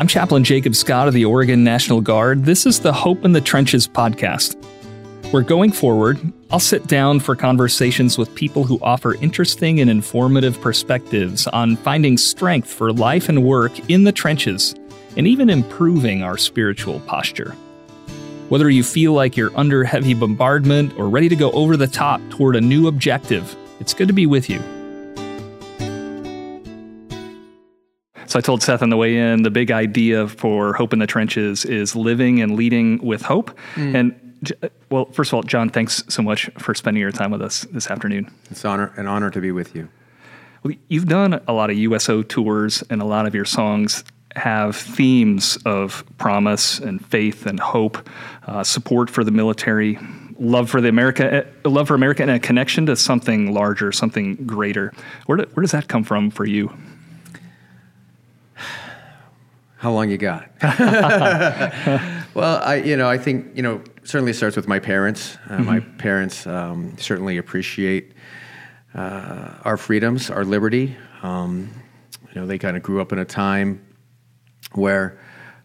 I'm 0.00 0.06
Chaplain 0.06 0.44
Jacob 0.44 0.76
Scott 0.76 1.08
of 1.08 1.14
the 1.14 1.24
Oregon 1.24 1.64
National 1.64 2.00
Guard. 2.00 2.44
This 2.44 2.66
is 2.66 2.78
the 2.78 2.92
Hope 2.92 3.24
in 3.24 3.32
the 3.32 3.40
Trenches 3.40 3.88
podcast. 3.88 4.54
Where 5.32 5.42
going 5.42 5.72
forward, 5.72 6.20
I'll 6.52 6.60
sit 6.60 6.86
down 6.86 7.18
for 7.18 7.34
conversations 7.34 8.16
with 8.16 8.32
people 8.36 8.62
who 8.62 8.78
offer 8.80 9.16
interesting 9.16 9.80
and 9.80 9.90
informative 9.90 10.60
perspectives 10.60 11.48
on 11.48 11.74
finding 11.74 12.16
strength 12.16 12.72
for 12.72 12.92
life 12.92 13.28
and 13.28 13.42
work 13.42 13.90
in 13.90 14.04
the 14.04 14.12
trenches 14.12 14.72
and 15.16 15.26
even 15.26 15.50
improving 15.50 16.22
our 16.22 16.36
spiritual 16.38 17.00
posture. 17.00 17.56
Whether 18.50 18.70
you 18.70 18.84
feel 18.84 19.14
like 19.14 19.36
you're 19.36 19.58
under 19.58 19.82
heavy 19.82 20.14
bombardment 20.14 20.96
or 20.96 21.08
ready 21.08 21.28
to 21.28 21.34
go 21.34 21.50
over 21.50 21.76
the 21.76 21.88
top 21.88 22.20
toward 22.30 22.54
a 22.54 22.60
new 22.60 22.86
objective, 22.86 23.56
it's 23.80 23.94
good 23.94 24.06
to 24.06 24.14
be 24.14 24.26
with 24.26 24.48
you. 24.48 24.62
So 28.28 28.38
I 28.38 28.42
told 28.42 28.62
Seth 28.62 28.82
on 28.82 28.90
the 28.90 28.96
way 28.98 29.16
in 29.16 29.42
the 29.42 29.50
big 29.50 29.70
idea 29.70 30.28
for 30.28 30.74
Hope 30.74 30.92
in 30.92 30.98
the 30.98 31.06
Trenches 31.06 31.64
is 31.64 31.96
living 31.96 32.42
and 32.42 32.56
leading 32.56 32.98
with 32.98 33.22
hope. 33.22 33.56
Mm. 33.74 33.94
And 33.94 34.70
well, 34.90 35.06
first 35.06 35.30
of 35.30 35.34
all, 35.34 35.42
John, 35.42 35.70
thanks 35.70 36.04
so 36.08 36.20
much 36.20 36.50
for 36.58 36.74
spending 36.74 37.00
your 37.00 37.10
time 37.10 37.30
with 37.30 37.40
us 37.40 37.62
this 37.72 37.90
afternoon. 37.90 38.30
It's 38.50 38.66
honor 38.66 38.92
an 38.96 39.06
honor 39.06 39.30
to 39.30 39.40
be 39.40 39.50
with 39.50 39.74
you. 39.74 39.88
Well, 40.62 40.74
you've 40.88 41.06
done 41.06 41.40
a 41.48 41.54
lot 41.54 41.70
of 41.70 41.78
USO 41.78 42.22
tours, 42.22 42.84
and 42.90 43.00
a 43.00 43.06
lot 43.06 43.26
of 43.26 43.34
your 43.34 43.46
songs 43.46 44.04
have 44.36 44.76
themes 44.76 45.56
of 45.64 46.04
promise 46.18 46.80
and 46.80 47.04
faith 47.06 47.46
and 47.46 47.58
hope, 47.58 48.06
uh, 48.46 48.62
support 48.62 49.08
for 49.08 49.24
the 49.24 49.30
military, 49.30 49.98
love 50.38 50.68
for 50.68 50.82
the 50.82 50.88
America, 50.88 51.46
uh, 51.64 51.68
love 51.70 51.88
for 51.88 51.94
America, 51.94 52.20
and 52.22 52.30
a 52.30 52.38
connection 52.38 52.84
to 52.86 52.94
something 52.94 53.54
larger, 53.54 53.90
something 53.90 54.34
greater. 54.46 54.92
Where, 55.24 55.38
do, 55.38 55.44
where 55.54 55.62
does 55.62 55.72
that 55.72 55.88
come 55.88 56.04
from 56.04 56.30
for 56.30 56.44
you? 56.44 56.76
How 59.78 59.92
long 59.92 60.10
you 60.10 60.18
got? 60.18 60.50
well, 62.34 62.60
I 62.62 62.82
you 62.84 62.96
know 62.96 63.08
I 63.08 63.16
think 63.16 63.56
you 63.56 63.62
know 63.62 63.82
certainly 64.02 64.32
starts 64.32 64.56
with 64.56 64.66
my 64.68 64.78
parents. 64.78 65.36
Uh, 65.46 65.56
mm-hmm. 65.56 65.64
My 65.64 65.80
parents 65.80 66.46
um, 66.46 66.96
certainly 66.98 67.38
appreciate 67.38 68.12
uh, 68.94 69.54
our 69.64 69.76
freedoms, 69.76 70.30
our 70.30 70.44
liberty. 70.44 70.96
Um, 71.22 71.70
you 72.34 72.40
know, 72.40 72.46
they 72.46 72.58
kind 72.58 72.76
of 72.76 72.82
grew 72.82 73.00
up 73.00 73.12
in 73.12 73.18
a 73.18 73.24
time 73.24 73.84
where 74.72 75.18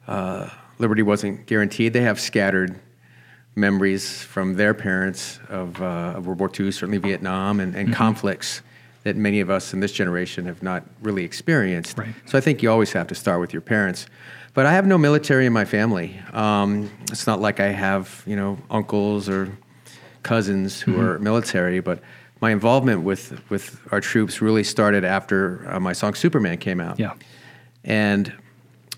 uh, 0.07 0.49
liberty 0.77 1.01
wasn't 1.01 1.45
guaranteed. 1.45 1.93
They 1.93 2.01
have 2.01 2.19
scattered 2.19 2.79
memories 3.55 4.21
from 4.21 4.55
their 4.55 4.73
parents 4.73 5.39
of, 5.49 5.81
uh, 5.81 6.13
of 6.15 6.25
World 6.27 6.39
War 6.39 6.49
II, 6.49 6.71
certainly 6.71 6.97
Vietnam, 6.97 7.59
and, 7.59 7.75
and 7.75 7.89
mm-hmm. 7.89 7.95
conflicts 7.95 8.61
that 9.03 9.15
many 9.15 9.39
of 9.39 9.49
us 9.49 9.73
in 9.73 9.79
this 9.79 9.91
generation 9.91 10.45
have 10.45 10.63
not 10.63 10.83
really 11.01 11.23
experienced. 11.23 11.97
Right. 11.97 12.13
So 12.25 12.37
I 12.37 12.41
think 12.41 12.63
you 12.63 12.71
always 12.71 12.93
have 12.93 13.07
to 13.07 13.15
start 13.15 13.39
with 13.39 13.53
your 13.53 13.61
parents. 13.61 14.07
But 14.53 14.65
I 14.65 14.73
have 14.73 14.85
no 14.85 14.97
military 14.97 15.45
in 15.45 15.53
my 15.53 15.65
family. 15.65 16.19
Um, 16.31 16.91
it's 17.11 17.27
not 17.27 17.41
like 17.41 17.59
I 17.59 17.67
have, 17.67 18.23
you 18.25 18.35
know, 18.35 18.57
uncles 18.69 19.27
or 19.27 19.57
cousins 20.21 20.79
who 20.79 20.93
mm-hmm. 20.93 21.01
are 21.01 21.19
military, 21.19 21.79
but 21.79 21.99
my 22.39 22.51
involvement 22.51 23.01
with, 23.01 23.41
with 23.49 23.79
our 23.91 23.99
troops 23.99 24.41
really 24.41 24.63
started 24.63 25.03
after 25.03 25.67
uh, 25.69 25.79
my 25.79 25.93
song 25.93 26.13
Superman 26.13 26.57
came 26.57 26.79
out. 26.79 26.99
Yeah. 26.99 27.13
And 27.83 28.33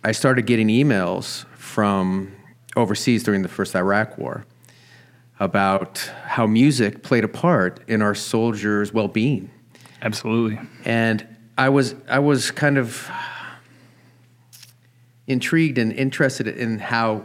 I 0.03 0.11
started 0.11 0.45
getting 0.45 0.67
emails 0.67 1.45
from 1.55 2.35
overseas 2.75 3.23
during 3.23 3.41
the 3.41 3.47
first 3.47 3.75
Iraq 3.75 4.17
War 4.17 4.45
about 5.39 5.97
how 6.25 6.45
music 6.45 7.01
played 7.01 7.23
a 7.23 7.27
part 7.27 7.79
in 7.87 8.01
our 8.01 8.13
soldiers' 8.13 8.93
well 8.93 9.07
being 9.07 9.49
Absolutely. 10.01 10.59
And 10.83 11.27
I 11.57 11.69
was 11.69 11.95
I 12.07 12.19
was 12.19 12.51
kind 12.51 12.77
of 12.77 13.09
intrigued 15.27 15.77
and 15.77 15.91
interested 15.93 16.47
in 16.47 16.79
how 16.79 17.23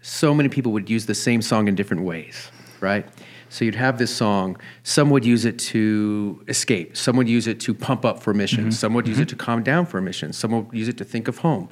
so 0.00 0.34
many 0.34 0.48
people 0.48 0.72
would 0.72 0.90
use 0.90 1.06
the 1.06 1.14
same 1.14 1.42
song 1.42 1.68
in 1.68 1.74
different 1.74 2.02
ways, 2.02 2.50
right? 2.80 3.06
So 3.48 3.64
you'd 3.64 3.74
have 3.74 3.98
this 3.98 4.14
song, 4.14 4.58
some 4.82 5.10
would 5.10 5.24
use 5.24 5.44
it 5.44 5.58
to 5.58 6.42
escape, 6.48 6.96
some 6.96 7.16
would 7.16 7.28
use 7.28 7.46
it 7.46 7.60
to 7.60 7.74
pump 7.74 8.04
up 8.04 8.22
for 8.22 8.32
missions, 8.32 8.74
mm-hmm. 8.74 8.80
some 8.80 8.94
would 8.94 9.06
use 9.06 9.16
mm-hmm. 9.16 9.24
it 9.24 9.28
to 9.28 9.36
calm 9.36 9.62
down 9.62 9.86
for 9.86 9.98
a 9.98 10.02
mission. 10.02 10.32
some 10.32 10.52
would 10.52 10.72
use 10.72 10.88
it 10.88 10.96
to 10.98 11.04
think 11.04 11.28
of 11.28 11.38
home. 11.38 11.68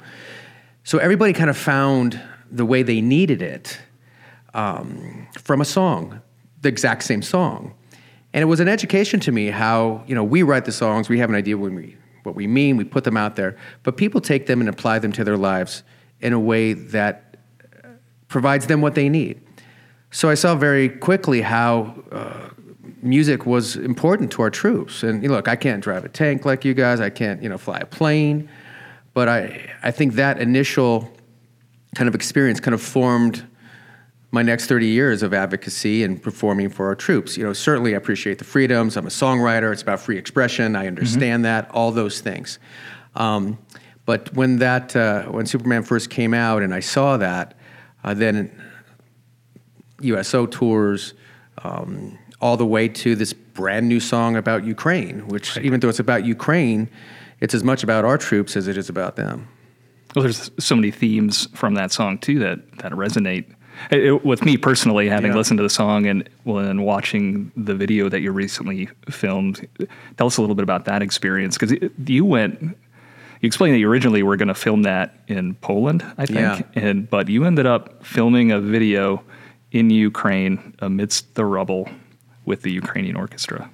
So 0.83 0.97
everybody 0.97 1.33
kind 1.33 1.49
of 1.49 1.57
found 1.57 2.21
the 2.51 2.65
way 2.65 2.83
they 2.83 3.01
needed 3.01 3.41
it 3.41 3.79
um, 4.53 5.27
from 5.41 5.61
a 5.61 5.65
song, 5.65 6.21
the 6.61 6.69
exact 6.69 7.03
same 7.03 7.21
song. 7.21 7.73
And 8.33 8.41
it 8.41 8.45
was 8.45 8.59
an 8.59 8.67
education 8.67 9.19
to 9.21 9.31
me 9.31 9.47
how, 9.47 10.03
you 10.07 10.15
know, 10.15 10.23
we 10.23 10.43
write 10.43 10.65
the 10.65 10.71
songs, 10.71 11.09
we 11.09 11.19
have 11.19 11.29
an 11.29 11.35
idea 11.35 11.57
when 11.57 11.75
we, 11.75 11.97
what 12.23 12.35
we 12.35 12.47
mean, 12.47 12.77
we 12.77 12.83
put 12.83 13.03
them 13.03 13.17
out 13.17 13.35
there, 13.35 13.57
but 13.83 13.97
people 13.97 14.21
take 14.21 14.45
them 14.45 14.61
and 14.61 14.69
apply 14.69 14.99
them 14.99 15.11
to 15.13 15.23
their 15.23 15.37
lives 15.37 15.83
in 16.21 16.33
a 16.33 16.39
way 16.39 16.73
that 16.73 17.37
provides 18.27 18.67
them 18.67 18.79
what 18.81 18.95
they 18.95 19.09
need. 19.09 19.41
So 20.11 20.29
I 20.29 20.35
saw 20.35 20.55
very 20.55 20.89
quickly 20.89 21.41
how 21.41 21.95
uh, 22.11 22.49
music 23.01 23.45
was 23.45 23.75
important 23.75 24.31
to 24.33 24.41
our 24.41 24.49
troops. 24.49 25.03
And 25.03 25.21
you 25.21 25.29
know, 25.29 25.35
look, 25.35 25.47
I 25.47 25.55
can't 25.55 25.83
drive 25.83 26.05
a 26.05 26.09
tank 26.09 26.45
like 26.45 26.63
you 26.63 26.73
guys, 26.73 26.99
I 26.99 27.09
can't, 27.09 27.41
you 27.43 27.49
know, 27.49 27.57
fly 27.57 27.79
a 27.79 27.85
plane, 27.85 28.49
but 29.13 29.27
I, 29.27 29.69
I 29.83 29.91
think 29.91 30.13
that 30.13 30.39
initial 30.39 31.11
kind 31.95 32.07
of 32.07 32.15
experience 32.15 32.59
kind 32.59 32.73
of 32.73 32.81
formed 32.81 33.45
my 34.31 34.41
next 34.41 34.67
30 34.67 34.87
years 34.87 35.23
of 35.23 35.33
advocacy 35.33 36.03
and 36.03 36.21
performing 36.21 36.69
for 36.69 36.87
our 36.87 36.95
troops. 36.95 37.37
You 37.37 37.43
know, 37.43 37.53
certainly 37.53 37.93
I 37.93 37.97
appreciate 37.97 38.37
the 38.37 38.45
freedoms. 38.45 38.95
I'm 38.95 39.05
a 39.05 39.09
songwriter. 39.09 39.73
It's 39.73 39.81
about 39.81 39.99
free 39.99 40.17
expression. 40.17 40.75
I 40.75 40.87
understand 40.87 41.43
mm-hmm. 41.43 41.65
that. 41.67 41.71
All 41.71 41.91
those 41.91 42.21
things. 42.21 42.57
Um, 43.15 43.59
but 44.05 44.33
when 44.33 44.57
that 44.57 44.95
uh, 44.95 45.23
when 45.25 45.45
Superman 45.45 45.83
first 45.83 46.09
came 46.09 46.33
out 46.33 46.63
and 46.63 46.73
I 46.73 46.79
saw 46.79 47.17
that, 47.17 47.57
uh, 48.03 48.13
then 48.13 48.51
USO 50.01 50.45
tours, 50.45 51.13
um, 51.63 52.17
all 52.39 52.57
the 52.57 52.65
way 52.65 52.87
to 52.87 53.15
this 53.15 53.33
brand 53.33 53.87
new 53.87 53.99
song 53.99 54.37
about 54.37 54.63
Ukraine, 54.63 55.27
which 55.27 55.55
right. 55.55 55.65
even 55.65 55.79
though 55.81 55.89
it's 55.89 55.99
about 55.99 56.25
Ukraine, 56.25 56.89
it's 57.41 57.53
as 57.53 57.63
much 57.63 57.83
about 57.83 58.05
our 58.05 58.17
troops 58.17 58.55
as 58.55 58.67
it 58.67 58.77
is 58.77 58.89
about 58.89 59.17
them. 59.17 59.47
Well, 60.15 60.23
there's 60.23 60.49
so 60.57 60.75
many 60.75 60.91
themes 60.91 61.47
from 61.53 61.75
that 61.75 61.91
song 61.91 62.17
too 62.17 62.39
that 62.39 62.79
that 62.79 62.93
resonate 62.93 63.53
it, 63.89 64.23
with 64.25 64.43
me 64.45 64.57
personally, 64.57 65.09
having 65.09 65.31
yeah. 65.31 65.37
listened 65.37 65.57
to 65.57 65.63
the 65.63 65.69
song 65.69 66.05
and 66.05 66.29
when 66.43 66.83
watching 66.83 67.51
the 67.55 67.75
video 67.75 68.09
that 68.09 68.21
you 68.21 68.31
recently 68.31 68.87
filmed, 69.09 69.67
tell 70.17 70.27
us 70.27 70.37
a 70.37 70.41
little 70.41 70.55
bit 70.55 70.63
about 70.63 70.85
that 70.85 71.01
experience 71.01 71.57
because 71.57 71.75
you 72.05 72.25
went. 72.25 72.61
You 72.61 73.47
explained 73.47 73.73
that 73.73 73.79
you 73.79 73.89
originally 73.89 74.21
were 74.21 74.37
going 74.37 74.49
to 74.49 74.53
film 74.53 74.83
that 74.83 75.15
in 75.27 75.55
Poland, 75.55 76.05
I 76.15 76.27
think, 76.27 76.39
yeah. 76.39 76.61
and 76.75 77.09
but 77.09 77.27
you 77.27 77.43
ended 77.43 77.65
up 77.65 78.05
filming 78.05 78.51
a 78.51 78.61
video 78.61 79.23
in 79.71 79.89
Ukraine 79.89 80.75
amidst 80.79 81.33
the 81.33 81.43
rubble 81.43 81.89
with 82.45 82.61
the 82.61 82.71
Ukrainian 82.71 83.15
orchestra. 83.15 83.67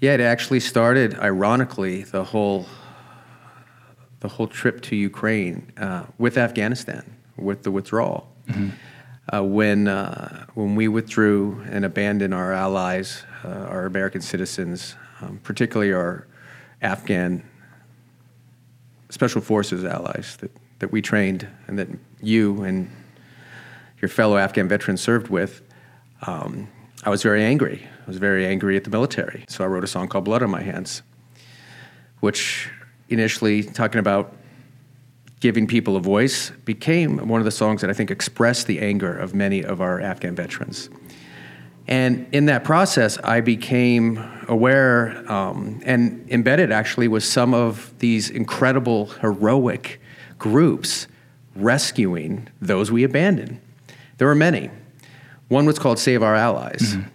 Yeah, 0.00 0.14
it 0.14 0.20
actually 0.20 0.60
started, 0.60 1.14
ironically, 1.20 2.02
the 2.02 2.24
whole 2.24 2.66
the 4.20 4.28
whole 4.28 4.48
trip 4.48 4.82
to 4.82 4.96
Ukraine 4.96 5.72
uh, 5.78 6.04
with 6.18 6.36
Afghanistan, 6.36 7.04
with 7.36 7.62
the 7.62 7.70
withdrawal. 7.70 8.28
Mm-hmm 8.48 8.70
uh, 9.32 9.42
when 9.42 9.88
uh, 9.88 10.46
when 10.54 10.74
we 10.74 10.88
withdrew 10.88 11.62
and 11.70 11.84
abandoned 11.84 12.34
our 12.34 12.52
allies, 12.52 13.24
uh, 13.44 13.48
our 13.48 13.86
American 13.86 14.20
citizens, 14.20 14.96
um, 15.20 15.40
particularly 15.42 15.92
our 15.92 16.26
Afghan 16.82 17.42
special 19.08 19.40
forces 19.40 19.84
allies 19.84 20.36
that, 20.40 20.50
that 20.78 20.92
we 20.92 21.02
trained 21.02 21.46
and 21.66 21.78
that 21.78 21.88
you 22.22 22.62
and 22.62 22.90
your 24.00 24.08
fellow 24.08 24.36
Afghan 24.36 24.68
veterans 24.68 25.00
served 25.00 25.28
with, 25.28 25.62
um, 26.22 26.68
I 27.04 27.10
was 27.10 27.22
very 27.22 27.44
angry. 27.44 27.86
I 27.86 28.06
was 28.06 28.18
very 28.18 28.46
angry 28.46 28.76
at 28.76 28.84
the 28.84 28.90
military. 28.90 29.44
So 29.48 29.64
I 29.64 29.66
wrote 29.66 29.84
a 29.84 29.88
song 29.88 30.08
called 30.08 30.24
Blood 30.24 30.42
on 30.42 30.50
My 30.50 30.62
Hands, 30.62 31.02
which 32.20 32.70
initially 33.08 33.62
talking 33.62 33.98
about 33.98 34.34
giving 35.40 35.66
people 35.66 35.96
a 35.96 36.00
voice 36.00 36.50
became 36.64 37.28
one 37.28 37.40
of 37.40 37.44
the 37.44 37.50
songs 37.50 37.80
that 37.80 37.90
I 37.90 37.94
think 37.94 38.10
expressed 38.10 38.66
the 38.66 38.78
anger 38.78 39.16
of 39.16 39.34
many 39.34 39.64
of 39.64 39.80
our 39.80 40.00
Afghan 40.00 40.34
veterans. 40.34 40.90
And 41.88 42.26
in 42.30 42.46
that 42.46 42.62
process, 42.62 43.18
I 43.24 43.40
became 43.40 44.22
aware 44.48 45.24
um, 45.30 45.80
and 45.84 46.24
embedded 46.30 46.70
actually 46.70 47.08
with 47.08 47.24
some 47.24 47.52
of 47.52 47.92
these 47.98 48.30
incredible, 48.30 49.06
heroic 49.06 50.00
groups 50.38 51.08
rescuing 51.56 52.48
those 52.60 52.92
we 52.92 53.02
abandoned. 53.02 53.60
There 54.18 54.28
were 54.28 54.34
many. 54.34 54.70
One 55.48 55.66
was 55.66 55.78
called 55.78 55.98
Save 55.98 56.22
Our 56.22 56.36
Allies. 56.36 56.94
Mm-hmm. 56.94 57.08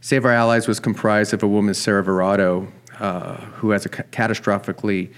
Save 0.00 0.24
Our 0.24 0.32
Allies 0.32 0.66
was 0.66 0.80
comprised 0.80 1.32
of 1.32 1.42
a 1.42 1.48
woman, 1.48 1.74
Sarah 1.74 2.02
Verardo, 2.02 2.70
uh, 2.98 3.36
who 3.36 3.70
has 3.70 3.86
a 3.86 3.88
catastrophically 3.88 5.12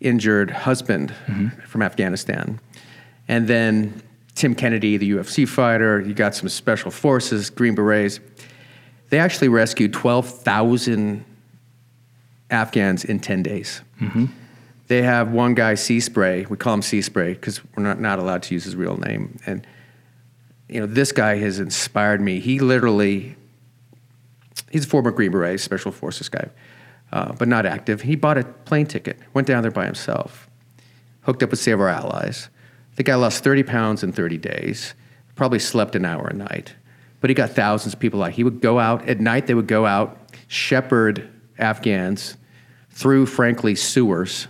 injured 0.00 0.50
husband 0.50 1.14
mm-hmm. 1.26 1.48
from 1.66 1.82
Afghanistan. 1.82 2.60
And 3.28 3.46
then 3.46 4.02
Tim 4.34 4.54
Kennedy, 4.54 4.96
the 4.96 5.10
UFC 5.12 5.46
fighter, 5.46 6.00
you 6.00 6.14
got 6.14 6.34
some 6.34 6.48
special 6.48 6.90
forces, 6.90 7.50
Green 7.50 7.74
Berets. 7.74 8.20
They 9.10 9.18
actually 9.18 9.48
rescued 9.48 9.92
12,000 9.92 11.24
Afghans 12.50 13.04
in 13.04 13.20
10 13.20 13.42
days. 13.42 13.82
Mm-hmm. 14.00 14.26
they 14.88 15.02
have 15.02 15.30
one 15.30 15.54
guy, 15.54 15.74
Sea 15.74 16.00
Spray. 16.00 16.46
We 16.48 16.56
call 16.56 16.74
him 16.74 16.82
Sea 16.82 17.02
Spray 17.02 17.34
because 17.34 17.60
we're 17.76 17.82
not, 17.82 18.00
not 18.00 18.18
allowed 18.18 18.42
to 18.44 18.54
use 18.54 18.64
his 18.64 18.74
real 18.74 18.96
name. 18.96 19.38
And, 19.46 19.66
you 20.68 20.80
know, 20.80 20.86
this 20.86 21.12
guy 21.12 21.36
has 21.36 21.60
inspired 21.60 22.20
me. 22.20 22.40
He 22.40 22.60
literally, 22.60 23.36
he's 24.70 24.86
a 24.86 24.88
former 24.88 25.10
Green 25.10 25.32
Beret, 25.32 25.60
Special 25.60 25.92
Forces 25.92 26.28
guy, 26.28 26.48
uh, 27.12 27.32
but 27.32 27.48
not 27.48 27.66
active. 27.66 28.02
He 28.02 28.16
bought 28.16 28.38
a 28.38 28.44
plane 28.44 28.86
ticket, 28.86 29.18
went 29.34 29.46
down 29.46 29.62
there 29.62 29.70
by 29.70 29.86
himself, 29.86 30.48
hooked 31.22 31.42
up 31.42 31.50
with 31.50 31.60
Save 31.60 31.80
Our 31.80 31.88
Allies. 31.88 32.48
The 32.96 33.02
guy 33.02 33.14
lost 33.14 33.42
30 33.42 33.62
pounds 33.64 34.02
in 34.02 34.12
30 34.12 34.38
days, 34.38 34.94
probably 35.34 35.58
slept 35.58 35.96
an 35.96 36.04
hour 36.04 36.28
a 36.28 36.34
night, 36.34 36.74
but 37.20 37.30
he 37.30 37.34
got 37.34 37.50
thousands 37.50 37.94
of 37.94 38.00
people 38.00 38.20
like 38.20 38.34
he 38.34 38.44
would 38.44 38.60
go 38.60 38.78
out 38.78 39.08
at 39.08 39.20
night, 39.20 39.46
they 39.46 39.54
would 39.54 39.66
go 39.66 39.86
out, 39.86 40.18
shepherd 40.48 41.28
Afghans 41.58 42.36
through, 42.90 43.26
frankly, 43.26 43.74
sewers 43.74 44.48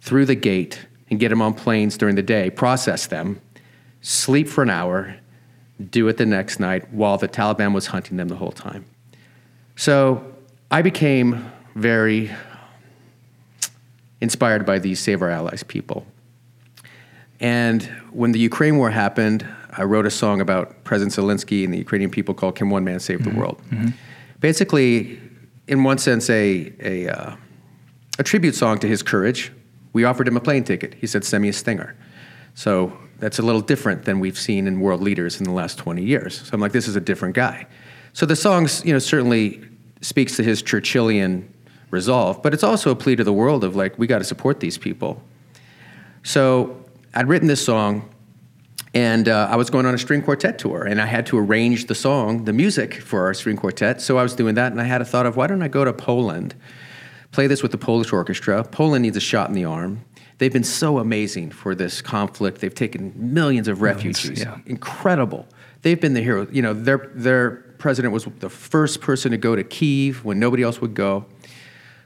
through 0.00 0.26
the 0.26 0.34
gate 0.34 0.86
and 1.10 1.20
get 1.20 1.28
them 1.28 1.42
on 1.42 1.54
planes 1.54 1.96
during 1.96 2.16
the 2.16 2.22
day, 2.22 2.50
process 2.50 3.06
them, 3.06 3.40
sleep 4.00 4.48
for 4.48 4.62
an 4.62 4.70
hour, 4.70 5.16
do 5.90 6.08
it 6.08 6.16
the 6.16 6.26
next 6.26 6.60
night 6.60 6.92
while 6.92 7.18
the 7.18 7.28
Taliban 7.28 7.74
was 7.74 7.88
hunting 7.88 8.16
them 8.16 8.28
the 8.28 8.36
whole 8.36 8.52
time. 8.52 8.84
So 9.76 10.24
I 10.70 10.82
became 10.82 11.50
very 11.74 12.30
inspired 14.20 14.64
by 14.64 14.78
these 14.78 15.00
Save 15.00 15.22
Our 15.22 15.30
Allies 15.30 15.62
people. 15.62 16.06
And 17.40 17.82
when 18.12 18.32
the 18.32 18.38
Ukraine 18.38 18.78
war 18.78 18.90
happened, 18.90 19.46
I 19.76 19.82
wrote 19.82 20.06
a 20.06 20.10
song 20.10 20.40
about 20.40 20.84
President 20.84 21.14
Zelensky 21.14 21.64
and 21.64 21.74
the 21.74 21.78
Ukrainian 21.78 22.10
people 22.10 22.32
called 22.32 22.56
Can 22.56 22.70
One 22.70 22.84
Man 22.84 23.00
Save 23.00 23.24
the 23.24 23.30
mm-hmm. 23.30 23.38
World? 23.38 23.60
Mm-hmm. 23.70 23.88
Basically, 24.40 25.20
in 25.66 25.82
one 25.82 25.98
sense, 25.98 26.30
a, 26.30 26.72
a, 26.80 27.08
uh, 27.08 27.36
a 28.18 28.22
tribute 28.22 28.54
song 28.54 28.78
to 28.78 28.86
his 28.86 29.02
courage, 29.02 29.52
we 29.92 30.04
offered 30.04 30.28
him 30.28 30.36
a 30.36 30.40
plane 30.40 30.64
ticket. 30.64 30.94
He 30.94 31.06
said, 31.06 31.24
send 31.24 31.42
me 31.42 31.48
a 31.48 31.52
Stinger. 31.52 31.96
So 32.54 32.96
that's 33.18 33.38
a 33.38 33.42
little 33.42 33.60
different 33.60 34.04
than 34.04 34.20
we've 34.20 34.38
seen 34.38 34.66
in 34.66 34.80
world 34.80 35.00
leaders 35.00 35.38
in 35.40 35.44
the 35.44 35.52
last 35.52 35.78
20 35.78 36.02
years. 36.02 36.40
So 36.42 36.50
I'm 36.52 36.60
like, 36.60 36.72
this 36.72 36.86
is 36.86 36.94
a 36.94 37.00
different 37.00 37.34
guy. 37.34 37.66
So 38.12 38.26
the 38.26 38.36
song, 38.36 38.68
you 38.84 38.92
know, 38.92 38.98
certainly 38.98 39.64
speaks 40.00 40.36
to 40.36 40.44
his 40.44 40.62
Churchillian 40.62 41.48
resolve, 41.94 42.42
but 42.42 42.52
it's 42.52 42.62
also 42.62 42.90
a 42.90 42.96
plea 42.96 43.16
to 43.16 43.24
the 43.24 43.32
world 43.32 43.64
of 43.64 43.74
like, 43.74 43.98
we 43.98 44.06
got 44.06 44.18
to 44.18 44.24
support 44.24 44.60
these 44.60 44.76
people. 44.76 45.22
So 46.22 46.84
I'd 47.14 47.28
written 47.28 47.48
this 47.48 47.64
song, 47.64 48.08
and 48.92 49.28
uh, 49.28 49.48
I 49.50 49.56
was 49.56 49.70
going 49.70 49.86
on 49.86 49.94
a 49.94 49.98
string 49.98 50.22
quartet 50.22 50.58
tour, 50.58 50.84
and 50.84 51.00
I 51.00 51.06
had 51.06 51.24
to 51.26 51.38
arrange 51.38 51.86
the 51.86 51.94
song, 51.94 52.44
the 52.44 52.52
music 52.52 53.00
for 53.00 53.24
our 53.24 53.34
string 53.34 53.56
quartet. 53.56 54.00
So 54.00 54.18
I 54.18 54.22
was 54.22 54.34
doing 54.34 54.54
that, 54.56 54.72
and 54.72 54.80
I 54.80 54.84
had 54.84 55.00
a 55.00 55.04
thought 55.04 55.26
of 55.26 55.36
why 55.36 55.46
don't 55.46 55.62
I 55.62 55.68
go 55.68 55.84
to 55.84 55.92
Poland 55.92 56.54
play 57.34 57.48
this 57.48 57.62
with 57.62 57.72
the 57.72 57.78
Polish 57.78 58.12
orchestra. 58.12 58.62
Poland 58.62 59.02
needs 59.02 59.16
a 59.16 59.20
shot 59.20 59.48
in 59.48 59.54
the 59.54 59.64
arm. 59.64 60.04
They've 60.38 60.52
been 60.52 60.64
so 60.64 60.98
amazing 60.98 61.50
for 61.50 61.74
this 61.74 62.00
conflict. 62.00 62.60
They've 62.60 62.74
taken 62.74 63.12
millions 63.16 63.68
of 63.68 63.82
refugees. 63.82 64.40
Yeah. 64.40 64.58
Incredible. 64.66 65.46
They've 65.82 66.00
been 66.00 66.14
the 66.14 66.22
hero. 66.22 66.46
You 66.50 66.62
know, 66.62 66.72
their 66.72 67.10
their 67.14 67.50
president 67.78 68.14
was 68.14 68.24
the 68.38 68.48
first 68.48 69.00
person 69.00 69.32
to 69.32 69.36
go 69.36 69.54
to 69.54 69.64
Kiev 69.64 70.24
when 70.24 70.38
nobody 70.38 70.62
else 70.62 70.80
would 70.80 70.94
go. 70.94 71.26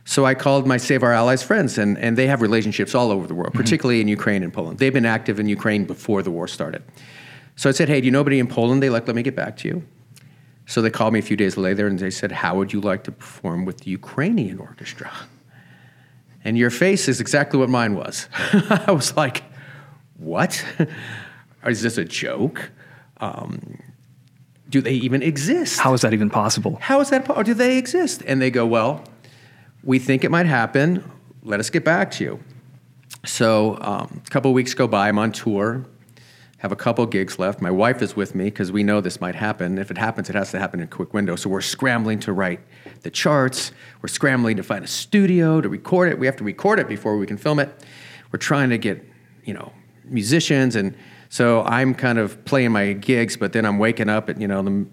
So 0.08 0.24
I 0.24 0.34
called 0.34 0.66
my 0.66 0.78
Save 0.78 1.02
Our 1.02 1.12
Allies 1.12 1.42
friends, 1.42 1.76
and, 1.76 1.98
and 1.98 2.16
they 2.16 2.26
have 2.28 2.40
relationships 2.40 2.94
all 2.94 3.10
over 3.10 3.26
the 3.26 3.34
world, 3.34 3.50
mm-hmm. 3.50 3.58
particularly 3.58 4.00
in 4.00 4.08
Ukraine 4.08 4.42
and 4.42 4.50
Poland. 4.50 4.78
They've 4.78 4.90
been 4.90 5.04
active 5.04 5.38
in 5.38 5.50
Ukraine 5.50 5.84
before 5.84 6.22
the 6.22 6.30
war 6.30 6.48
started. 6.48 6.82
So 7.56 7.68
I 7.68 7.72
said, 7.72 7.90
hey, 7.90 8.00
do 8.00 8.06
you 8.06 8.10
know 8.10 8.20
anybody 8.20 8.38
in 8.38 8.46
Poland? 8.46 8.82
They 8.82 8.88
like, 8.88 9.06
let 9.06 9.14
me 9.14 9.22
get 9.22 9.36
back 9.36 9.58
to 9.58 9.68
you. 9.68 9.86
So 10.64 10.80
they 10.80 10.88
called 10.88 11.12
me 11.12 11.18
a 11.18 11.22
few 11.22 11.36
days 11.36 11.58
later 11.58 11.86
and 11.86 11.98
they 11.98 12.08
said, 12.08 12.32
How 12.32 12.56
would 12.56 12.72
you 12.72 12.80
like 12.80 13.04
to 13.04 13.12
perform 13.12 13.66
with 13.66 13.80
the 13.80 13.90
Ukrainian 13.90 14.58
orchestra? 14.58 15.10
And 16.42 16.56
your 16.56 16.70
face 16.70 17.06
is 17.06 17.20
exactly 17.20 17.58
what 17.58 17.68
mine 17.68 17.94
was. 17.94 18.28
I 18.86 18.90
was 18.90 19.14
like, 19.14 19.44
What? 20.16 20.64
is 21.66 21.82
this 21.82 21.98
a 21.98 22.04
joke? 22.04 22.70
Um, 23.18 23.78
do 24.70 24.80
they 24.80 24.94
even 24.94 25.22
exist? 25.22 25.80
How 25.80 25.92
is 25.92 26.00
that 26.02 26.12
even 26.14 26.30
possible? 26.30 26.78
How 26.80 27.00
is 27.00 27.08
that 27.10 27.24
possible? 27.24 27.44
Do 27.44 27.54
they 27.54 27.76
exist? 27.78 28.22
And 28.26 28.40
they 28.40 28.50
go, 28.50 28.66
Well, 28.66 29.04
we 29.82 29.98
think 29.98 30.24
it 30.24 30.30
might 30.30 30.46
happen. 30.46 31.08
Let 31.42 31.60
us 31.60 31.70
get 31.70 31.84
back 31.84 32.10
to 32.12 32.24
you. 32.24 32.40
So 33.24 33.78
um, 33.80 34.22
a 34.26 34.30
couple 34.30 34.52
weeks 34.52 34.74
go 34.74 34.86
by. 34.86 35.08
I'm 35.08 35.18
on 35.18 35.32
tour 35.32 35.84
have 36.58 36.72
a 36.72 36.76
couple 36.76 37.06
gigs 37.06 37.38
left. 37.38 37.62
My 37.62 37.70
wife 37.70 38.02
is 38.02 38.16
with 38.16 38.34
me 38.34 38.46
because 38.46 38.72
we 38.72 38.82
know 38.82 39.00
this 39.00 39.20
might 39.20 39.36
happen. 39.36 39.78
If 39.78 39.92
it 39.92 39.98
happens, 39.98 40.28
it 40.28 40.34
has 40.34 40.50
to 40.50 40.58
happen 40.58 40.80
in 40.80 40.84
a 40.84 40.90
quick 40.90 41.14
window. 41.14 41.36
So 41.36 41.48
we're 41.48 41.60
scrambling 41.60 42.18
to 42.20 42.32
write 42.32 42.60
the 43.02 43.10
charts. 43.10 43.70
We're 44.02 44.08
scrambling 44.08 44.56
to 44.56 44.64
find 44.64 44.84
a 44.84 44.88
studio 44.88 45.60
to 45.60 45.68
record 45.68 46.10
it. 46.10 46.18
We 46.18 46.26
have 46.26 46.36
to 46.36 46.44
record 46.44 46.80
it 46.80 46.88
before 46.88 47.16
we 47.16 47.26
can 47.26 47.36
film 47.36 47.60
it. 47.60 47.84
We're 48.32 48.40
trying 48.40 48.70
to 48.70 48.78
get, 48.78 49.04
you 49.44 49.54
know, 49.54 49.72
musicians, 50.04 50.74
and 50.74 50.96
so 51.28 51.62
I'm 51.62 51.94
kind 51.94 52.18
of 52.18 52.44
playing 52.44 52.72
my 52.72 52.92
gigs, 52.92 53.36
but 53.36 53.52
then 53.52 53.64
I'm 53.64 53.78
waking 53.78 54.08
up 54.08 54.28
at 54.28 54.40
you 54.40 54.48
know 54.48 54.62
the 54.62 54.86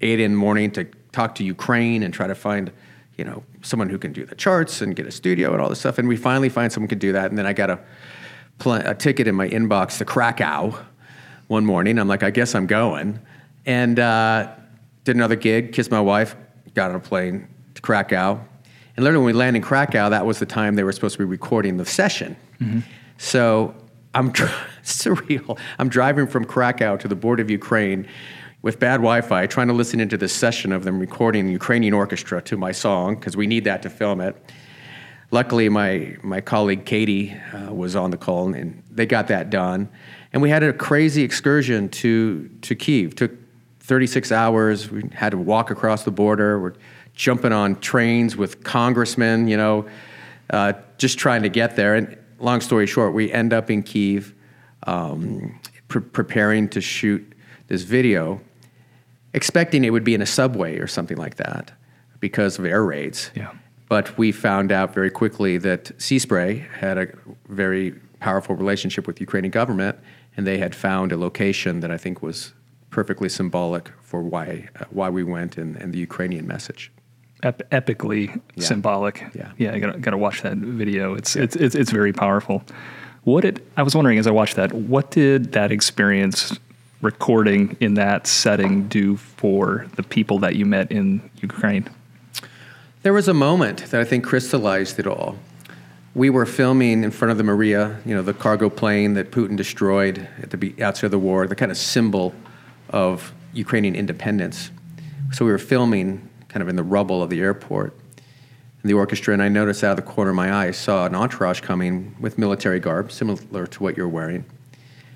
eight 0.00 0.18
in 0.18 0.32
the 0.32 0.36
morning 0.36 0.70
to 0.72 0.84
talk 1.12 1.36
to 1.36 1.44
Ukraine 1.44 2.02
and 2.02 2.12
try 2.12 2.26
to 2.26 2.34
find, 2.34 2.72
you 3.20 3.26
know, 3.26 3.42
someone 3.60 3.90
who 3.90 3.98
can 3.98 4.14
do 4.14 4.24
the 4.24 4.34
charts 4.34 4.80
and 4.80 4.96
get 4.96 5.06
a 5.06 5.10
studio 5.10 5.52
and 5.52 5.60
all 5.60 5.68
this 5.68 5.80
stuff. 5.80 5.98
And 5.98 6.08
we 6.08 6.16
finally 6.16 6.48
find 6.48 6.72
someone 6.72 6.86
who 6.86 6.92
can 6.92 6.98
do 6.98 7.12
that, 7.12 7.28
and 7.28 7.36
then 7.36 7.44
I 7.44 7.52
got 7.52 7.68
a 7.68 7.78
pl- 8.58 8.72
a 8.72 8.94
ticket 8.94 9.28
in 9.28 9.34
my 9.34 9.46
inbox 9.46 9.98
to 9.98 10.06
Krakow 10.06 10.74
one 11.48 11.66
morning. 11.66 11.98
I'm 11.98 12.08
like, 12.08 12.22
I 12.22 12.30
guess 12.30 12.54
I'm 12.54 12.66
going. 12.66 13.20
And 13.66 13.98
uh, 13.98 14.50
did 15.04 15.16
another 15.16 15.36
gig, 15.36 15.74
kissed 15.74 15.90
my 15.90 16.00
wife, 16.00 16.34
got 16.72 16.88
on 16.88 16.96
a 16.96 17.00
plane 17.00 17.46
to 17.74 17.82
Krakow. 17.82 18.40
And 18.96 19.04
literally, 19.04 19.26
when 19.26 19.34
we 19.34 19.38
landed 19.38 19.58
in 19.58 19.62
Krakow, 19.64 20.08
that 20.08 20.24
was 20.24 20.38
the 20.38 20.46
time 20.46 20.76
they 20.76 20.82
were 20.82 20.92
supposed 20.92 21.16
to 21.16 21.18
be 21.18 21.26
recording 21.26 21.76
the 21.76 21.84
session. 21.84 22.38
Mm-hmm. 22.58 22.80
So 23.18 23.74
I'm 24.14 24.32
surreal. 24.82 25.58
I'm 25.78 25.90
driving 25.90 26.26
from 26.26 26.46
Krakow 26.46 26.96
to 26.96 27.06
the 27.06 27.16
border 27.16 27.42
of 27.42 27.50
Ukraine 27.50 28.08
with 28.62 28.78
bad 28.78 28.96
Wi-Fi, 28.96 29.46
trying 29.46 29.68
to 29.68 29.72
listen 29.72 30.00
into 30.00 30.16
this 30.16 30.32
session 30.32 30.72
of 30.72 30.84
them 30.84 30.98
recording 30.98 31.46
the 31.46 31.52
Ukrainian 31.52 31.94
orchestra 31.94 32.42
to 32.42 32.56
my 32.56 32.72
song 32.72 33.14
because 33.14 33.36
we 33.36 33.46
need 33.46 33.64
that 33.64 33.82
to 33.82 33.90
film 33.90 34.20
it. 34.20 34.36
Luckily, 35.30 35.68
my, 35.68 36.16
my 36.22 36.40
colleague 36.40 36.84
Katie 36.84 37.32
uh, 37.54 37.72
was 37.72 37.96
on 37.96 38.10
the 38.10 38.16
call 38.16 38.52
and 38.52 38.82
they 38.90 39.06
got 39.06 39.28
that 39.28 39.48
done. 39.48 39.88
And 40.32 40.42
we 40.42 40.50
had 40.50 40.62
a 40.62 40.72
crazy 40.72 41.22
excursion 41.22 41.88
to, 41.90 42.48
to 42.62 42.74
Kiev. 42.74 43.14
Took 43.14 43.32
36 43.80 44.30
hours. 44.32 44.90
We 44.90 45.04
had 45.12 45.30
to 45.30 45.38
walk 45.38 45.70
across 45.70 46.04
the 46.04 46.10
border. 46.10 46.60
We're 46.60 46.74
jumping 47.14 47.52
on 47.52 47.80
trains 47.80 48.36
with 48.36 48.62
congressmen, 48.62 49.48
you 49.48 49.56
know, 49.56 49.88
uh, 50.50 50.74
just 50.98 51.18
trying 51.18 51.42
to 51.42 51.48
get 51.48 51.76
there. 51.76 51.94
And 51.94 52.16
long 52.38 52.60
story 52.60 52.86
short, 52.86 53.14
we 53.14 53.32
end 53.32 53.52
up 53.52 53.70
in 53.70 53.82
Kiev 53.82 54.34
um, 54.86 55.58
pre- 55.88 56.02
preparing 56.02 56.68
to 56.70 56.80
shoot 56.80 57.32
this 57.68 57.82
video, 57.82 58.40
expecting 59.34 59.84
it 59.84 59.90
would 59.90 60.04
be 60.04 60.14
in 60.14 60.22
a 60.22 60.26
subway 60.26 60.78
or 60.78 60.86
something 60.86 61.16
like 61.16 61.36
that 61.36 61.72
because 62.20 62.58
of 62.58 62.64
air 62.64 62.84
raids. 62.84 63.30
Yeah. 63.34 63.52
But 63.88 64.16
we 64.16 64.30
found 64.30 64.70
out 64.70 64.94
very 64.94 65.10
quickly 65.10 65.58
that 65.58 65.90
Sea 66.00 66.18
Spray 66.18 66.66
had 66.78 66.96
a 66.96 67.08
very 67.48 67.92
powerful 68.20 68.54
relationship 68.54 69.06
with 69.06 69.16
the 69.16 69.22
Ukrainian 69.22 69.50
government, 69.50 69.98
and 70.36 70.46
they 70.46 70.58
had 70.58 70.74
found 70.74 71.10
a 71.10 71.16
location 71.16 71.80
that 71.80 71.90
I 71.90 71.96
think 71.96 72.22
was 72.22 72.52
perfectly 72.90 73.28
symbolic 73.28 73.90
for 74.02 74.22
why 74.22 74.68
uh, 74.78 74.84
why 74.90 75.08
we 75.08 75.24
went 75.24 75.56
and, 75.56 75.76
and 75.76 75.92
the 75.92 75.98
Ukrainian 75.98 76.46
message. 76.46 76.92
Ep- 77.42 77.68
epically 77.70 78.40
yeah. 78.54 78.64
symbolic. 78.64 79.24
Yeah, 79.34 79.52
yeah. 79.56 79.74
I 79.74 79.78
got 79.78 80.10
to 80.10 80.18
watch 80.18 80.42
that 80.42 80.58
video. 80.58 81.14
It's, 81.14 81.34
yeah. 81.34 81.42
it's 81.44 81.56
it's 81.56 81.74
it's 81.74 81.90
very 81.90 82.12
powerful. 82.12 82.62
What 83.24 83.42
did 83.42 83.62
I 83.76 83.82
was 83.82 83.94
wondering 83.94 84.18
as 84.18 84.26
I 84.26 84.30
watched 84.30 84.56
that? 84.56 84.72
What 84.72 85.10
did 85.10 85.52
that 85.52 85.72
experience 85.72 86.58
recording 87.02 87.76
in 87.80 87.94
that 87.94 88.26
setting 88.26 88.86
do 88.88 89.16
for 89.16 89.86
the 89.96 90.02
people 90.02 90.38
that 90.40 90.56
you 90.56 90.66
met 90.66 90.92
in 90.92 91.30
Ukraine? 91.40 91.88
There 93.02 93.12
was 93.12 93.28
a 93.28 93.34
moment 93.34 93.86
that 93.90 94.00
I 94.00 94.04
think 94.04 94.24
crystallized 94.24 94.98
it 94.98 95.06
all. 95.06 95.38
We 96.14 96.28
were 96.28 96.44
filming 96.44 97.04
in 97.04 97.10
front 97.10 97.32
of 97.32 97.38
the 97.38 97.44
Mriya, 97.44 98.04
you 98.04 98.14
know, 98.14 98.22
the 98.22 98.34
cargo 98.34 98.68
plane 98.68 99.14
that 99.14 99.30
Putin 99.30 99.56
destroyed 99.56 100.28
at 100.42 100.50
the 100.50 100.74
outset 100.82 101.04
of 101.04 101.10
the 101.12 101.18
war, 101.18 101.46
the 101.46 101.56
kind 101.56 101.70
of 101.70 101.78
symbol 101.78 102.34
of 102.90 103.32
Ukrainian 103.52 103.94
independence. 103.94 104.70
So 105.32 105.44
we 105.44 105.52
were 105.52 105.58
filming 105.58 106.28
kind 106.48 106.62
of 106.62 106.68
in 106.68 106.76
the 106.76 106.82
rubble 106.82 107.22
of 107.22 107.30
the 107.30 107.40
airport. 107.40 107.94
And 108.82 108.90
the 108.90 108.94
orchestra, 108.94 109.32
and 109.32 109.42
I 109.42 109.48
noticed 109.48 109.84
out 109.84 109.98
of 109.98 110.04
the 110.04 110.10
corner 110.10 110.30
of 110.30 110.36
my 110.36 110.50
eye, 110.50 110.68
I 110.68 110.70
saw 110.72 111.06
an 111.06 111.14
entourage 111.14 111.60
coming 111.60 112.16
with 112.18 112.38
military 112.38 112.80
garb, 112.80 113.12
similar 113.12 113.66
to 113.66 113.82
what 113.82 113.96
you're 113.96 114.08
wearing. 114.08 114.44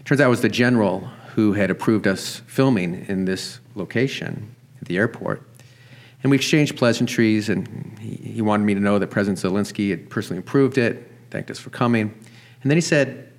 Turns 0.05 0.21
out 0.21 0.27
it 0.27 0.31
was 0.31 0.43
the 0.43 0.49
general 0.49 1.09
who 1.35 1.53
had 1.53 1.71
approved 1.71 2.07
us 2.07 2.43
filming 2.47 3.07
in 3.09 3.25
this 3.25 3.59
location 3.75 4.55
at 4.81 4.87
the 4.87 4.97
airport. 4.97 5.43
And 6.23 6.31
we 6.31 6.37
exchanged 6.37 6.77
pleasantries, 6.77 7.49
and 7.49 7.99
he, 7.99 8.15
he 8.35 8.43
wanted 8.43 8.65
me 8.65 8.75
to 8.75 8.81
know 8.81 8.99
that 8.99 9.09
President 9.09 9.39
Zelensky 9.39 9.91
had 9.91 10.09
personally 10.09 10.39
approved 10.39 10.79
it, 10.79 11.11
thanked 11.31 11.51
us 11.51 11.59
for 11.59 11.71
coming. 11.71 12.15
And 12.63 12.71
then 12.71 12.77
he 12.77 12.81
said, 12.81 13.31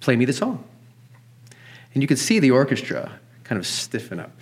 Play 0.00 0.16
me 0.16 0.24
the 0.24 0.32
song. 0.32 0.64
And 1.92 2.02
you 2.02 2.06
could 2.06 2.18
see 2.18 2.38
the 2.38 2.50
orchestra 2.50 3.18
kind 3.44 3.58
of 3.58 3.66
stiffen 3.66 4.20
up. 4.20 4.32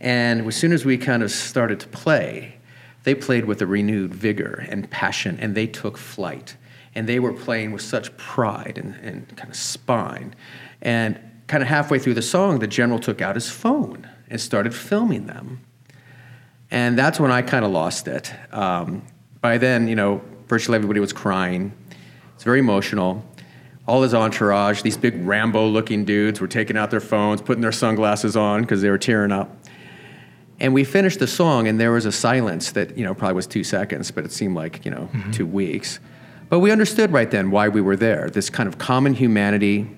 And 0.00 0.46
as 0.46 0.56
soon 0.56 0.72
as 0.72 0.84
we 0.84 0.98
kind 0.98 1.22
of 1.22 1.30
started 1.30 1.78
to 1.80 1.88
play, 1.88 2.56
they 3.04 3.14
played 3.14 3.44
with 3.44 3.62
a 3.62 3.66
renewed 3.66 4.14
vigor 4.14 4.66
and 4.68 4.90
passion, 4.90 5.38
and 5.40 5.54
they 5.54 5.66
took 5.66 5.96
flight. 5.96 6.56
and 6.96 7.06
they 7.06 7.20
were 7.20 7.32
playing 7.32 7.72
with 7.72 7.82
such 7.82 8.16
pride 8.16 8.80
and, 8.82 8.94
and 9.02 9.36
kind 9.36 9.50
of 9.50 9.56
spine. 9.56 10.34
And 10.80 11.20
kind 11.46 11.62
of 11.62 11.68
halfway 11.68 11.98
through 11.98 12.14
the 12.14 12.22
song, 12.22 12.58
the 12.58 12.66
general 12.66 12.98
took 12.98 13.20
out 13.20 13.34
his 13.34 13.50
phone 13.50 14.08
and 14.28 14.40
started 14.40 14.74
filming 14.74 15.26
them. 15.26 15.60
And 16.70 16.98
that's 16.98 17.20
when 17.20 17.30
I 17.30 17.42
kind 17.42 17.64
of 17.64 17.70
lost 17.70 18.08
it. 18.08 18.32
Um, 18.52 19.04
by 19.40 19.58
then, 19.58 19.86
you 19.86 19.94
know, 19.94 20.22
virtually 20.48 20.76
everybody 20.76 21.00
was 21.00 21.12
crying. 21.12 21.72
It's 22.34 22.44
very 22.44 22.58
emotional. 22.58 23.24
All 23.86 24.02
his 24.02 24.14
entourage, 24.14 24.82
these 24.82 24.96
big 24.96 25.24
Rambo 25.24 25.68
looking 25.68 26.04
dudes, 26.04 26.40
were 26.40 26.48
taking 26.48 26.76
out 26.76 26.90
their 26.90 27.00
phones, 27.00 27.40
putting 27.40 27.62
their 27.62 27.70
sunglasses 27.72 28.36
on 28.36 28.62
because 28.62 28.82
they 28.82 28.90
were 28.90 28.98
tearing 28.98 29.30
up. 29.30 29.48
And 30.58 30.74
we 30.74 30.84
finished 30.84 31.18
the 31.20 31.26
song, 31.26 31.68
and 31.68 31.78
there 31.78 31.92
was 31.92 32.06
a 32.06 32.12
silence 32.12 32.72
that, 32.72 32.96
you 32.96 33.04
know, 33.04 33.14
probably 33.14 33.34
was 33.34 33.46
two 33.46 33.62
seconds, 33.62 34.10
but 34.10 34.24
it 34.24 34.32
seemed 34.32 34.56
like, 34.56 34.84
you 34.84 34.90
know, 34.90 35.08
mm-hmm. 35.12 35.30
two 35.30 35.46
weeks. 35.46 36.00
But 36.48 36.60
we 36.60 36.70
understood 36.72 37.12
right 37.12 37.30
then 37.30 37.50
why 37.50 37.68
we 37.68 37.80
were 37.80 37.96
there 37.96 38.30
this 38.30 38.50
kind 38.50 38.68
of 38.68 38.78
common 38.78 39.14
humanity 39.14 39.88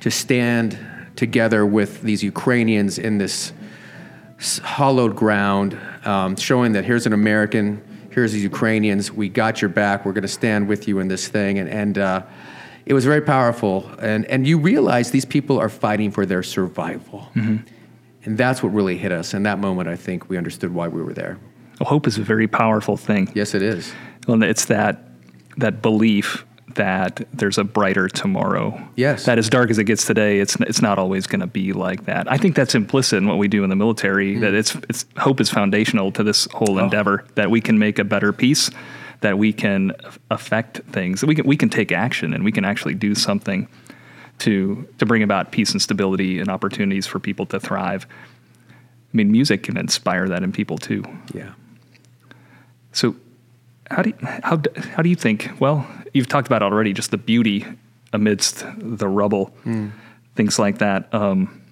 to 0.00 0.10
stand 0.10 0.78
together 1.16 1.66
with 1.66 2.02
these 2.02 2.22
Ukrainians 2.22 2.98
in 2.98 3.18
this 3.18 3.52
hollowed 4.62 5.16
ground, 5.16 5.78
um, 6.04 6.36
showing 6.36 6.72
that 6.72 6.84
here's 6.84 7.06
an 7.06 7.12
American, 7.12 7.82
here's 8.10 8.32
these 8.32 8.42
Ukrainians, 8.42 9.12
we 9.12 9.28
got 9.28 9.60
your 9.60 9.68
back, 9.68 10.04
we're 10.04 10.12
going 10.12 10.22
to 10.22 10.28
stand 10.28 10.68
with 10.68 10.86
you 10.86 11.00
in 11.00 11.08
this 11.08 11.28
thing. 11.28 11.58
And, 11.58 11.68
and 11.68 11.98
uh, 11.98 12.22
it 12.86 12.94
was 12.94 13.04
very 13.04 13.20
powerful. 13.20 13.90
And, 14.00 14.24
and 14.26 14.46
you 14.46 14.58
realize 14.58 15.10
these 15.10 15.24
people 15.24 15.58
are 15.58 15.68
fighting 15.68 16.10
for 16.12 16.24
their 16.24 16.42
survival. 16.42 17.28
Mm-hmm. 17.34 17.56
And 18.24 18.38
that's 18.38 18.62
what 18.62 18.72
really 18.72 18.96
hit 18.96 19.10
us. 19.10 19.34
In 19.34 19.42
that 19.42 19.58
moment, 19.58 19.88
I 19.88 19.96
think 19.96 20.28
we 20.28 20.36
understood 20.36 20.72
why 20.72 20.88
we 20.88 21.02
were 21.02 21.14
there. 21.14 21.38
Well, 21.80 21.88
hope 21.88 22.06
is 22.06 22.18
a 22.18 22.22
very 22.22 22.46
powerful 22.46 22.96
thing. 22.96 23.30
Yes, 23.34 23.54
it 23.54 23.62
is. 23.62 23.92
Well, 24.26 24.42
it's 24.42 24.66
that 24.66 25.04
that 25.56 25.82
belief 25.82 26.44
that 26.74 27.26
there's 27.32 27.58
a 27.58 27.64
brighter 27.64 28.08
tomorrow. 28.08 28.80
Yes. 28.96 29.24
That 29.24 29.38
as 29.38 29.48
dark 29.48 29.70
as 29.70 29.78
it 29.78 29.84
gets 29.84 30.04
today, 30.04 30.40
it's 30.40 30.56
it's 30.60 30.82
not 30.82 30.98
always 30.98 31.26
going 31.26 31.40
to 31.40 31.46
be 31.46 31.72
like 31.72 32.04
that. 32.06 32.30
I 32.30 32.36
think 32.36 32.54
that's 32.54 32.74
implicit 32.74 33.18
in 33.18 33.26
what 33.26 33.38
we 33.38 33.48
do 33.48 33.64
in 33.64 33.70
the 33.70 33.76
military. 33.76 34.36
Mm. 34.36 34.40
That 34.40 34.54
it's 34.54 34.74
it's 34.88 35.06
hope 35.16 35.40
is 35.40 35.50
foundational 35.50 36.12
to 36.12 36.22
this 36.22 36.46
whole 36.52 36.78
oh. 36.78 36.84
endeavor. 36.84 37.24
That 37.34 37.50
we 37.50 37.60
can 37.60 37.78
make 37.78 37.98
a 37.98 38.04
better 38.04 38.32
peace. 38.32 38.70
That 39.20 39.38
we 39.38 39.52
can 39.52 39.92
affect 40.30 40.78
things. 40.92 41.20
That 41.20 41.26
we 41.26 41.34
can 41.34 41.46
we 41.46 41.56
can 41.56 41.70
take 41.70 41.92
action 41.92 42.34
and 42.34 42.44
we 42.44 42.52
can 42.52 42.64
actually 42.64 42.94
do 42.94 43.14
something 43.14 43.68
to 44.40 44.86
to 44.98 45.06
bring 45.06 45.22
about 45.22 45.52
peace 45.52 45.72
and 45.72 45.82
stability 45.82 46.38
and 46.40 46.48
opportunities 46.48 47.06
for 47.06 47.18
people 47.18 47.46
to 47.46 47.58
thrive. 47.60 48.06
I 48.70 49.16
mean, 49.16 49.32
music 49.32 49.62
can 49.62 49.76
inspire 49.78 50.28
that 50.28 50.42
in 50.42 50.52
people 50.52 50.76
too. 50.76 51.02
Yeah. 51.32 51.52
So 52.92 53.16
how 53.90 54.02
do 54.02 54.10
you, 54.10 54.16
how 54.20 54.60
how 54.94 55.02
do 55.02 55.08
you 55.08 55.16
think? 55.16 55.50
Well, 55.60 55.86
you've 56.12 56.28
talked 56.28 56.46
about 56.46 56.62
already 56.62 56.92
just 56.92 57.10
the 57.10 57.18
beauty 57.18 57.64
amidst 58.12 58.64
the 58.78 59.08
rubble, 59.08 59.52
mm. 59.64 59.92
things 60.34 60.58
like 60.58 60.78
that. 60.78 61.12
Um, 61.12 61.62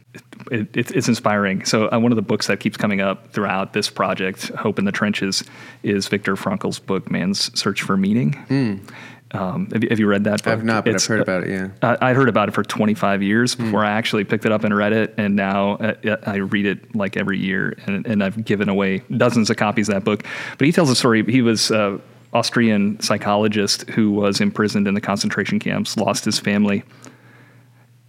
it, 0.50 0.76
it, 0.76 0.90
it's 0.92 1.08
inspiring. 1.08 1.64
So 1.64 1.90
uh, 1.90 1.98
one 1.98 2.12
of 2.12 2.16
the 2.16 2.22
books 2.22 2.46
that 2.46 2.60
keeps 2.60 2.76
coming 2.76 3.00
up 3.00 3.32
throughout 3.32 3.72
this 3.72 3.90
project, 3.90 4.48
Hope 4.48 4.78
in 4.78 4.84
the 4.84 4.92
Trenches, 4.92 5.44
is 5.82 6.08
Viktor 6.08 6.36
Frankl's 6.36 6.78
book, 6.78 7.10
Man's 7.10 7.58
Search 7.58 7.82
for 7.82 7.96
Meaning. 7.96 8.32
Mm. 8.48 8.90
Um, 9.32 9.68
have, 9.72 9.82
you, 9.82 9.88
have, 9.90 9.98
you, 9.98 10.06
read 10.06 10.24
that 10.24 10.44
book? 10.44 10.52
I've 10.52 10.64
not, 10.64 10.84
but 10.84 10.94
it's, 10.94 11.04
I've 11.04 11.08
heard 11.08 11.20
about 11.20 11.44
it. 11.44 11.50
Yeah, 11.50 11.68
uh, 11.82 11.96
I 12.00 12.12
heard 12.12 12.28
about 12.28 12.48
it 12.48 12.52
for 12.52 12.62
25 12.62 13.22
years 13.22 13.54
hmm. 13.54 13.64
before 13.64 13.80
mm. 13.80 13.86
I 13.86 13.90
actually 13.90 14.22
picked 14.22 14.46
it 14.46 14.52
up 14.52 14.62
and 14.62 14.76
read 14.76 14.92
it, 14.92 15.14
and 15.18 15.34
now 15.34 15.72
uh, 15.76 16.16
I 16.24 16.36
read 16.36 16.64
it 16.64 16.94
like 16.94 17.16
every 17.16 17.38
year, 17.38 17.76
and, 17.86 18.06
and, 18.06 18.22
I've 18.22 18.44
given 18.44 18.68
away 18.68 19.02
dozens 19.16 19.50
of 19.50 19.56
copies 19.56 19.88
of 19.88 19.94
that 19.94 20.04
book. 20.04 20.24
But 20.58 20.66
he 20.66 20.72
tells 20.72 20.90
a 20.90 20.94
story. 20.94 21.24
He 21.24 21.42
was 21.42 21.72
uh, 21.72 21.98
Austrian 22.32 23.00
psychologist 23.00 23.88
who 23.90 24.12
was 24.12 24.40
imprisoned 24.40 24.86
in 24.86 24.94
the 24.94 25.00
concentration 25.00 25.58
camps, 25.58 25.96
lost 25.96 26.24
his 26.24 26.38
family, 26.38 26.84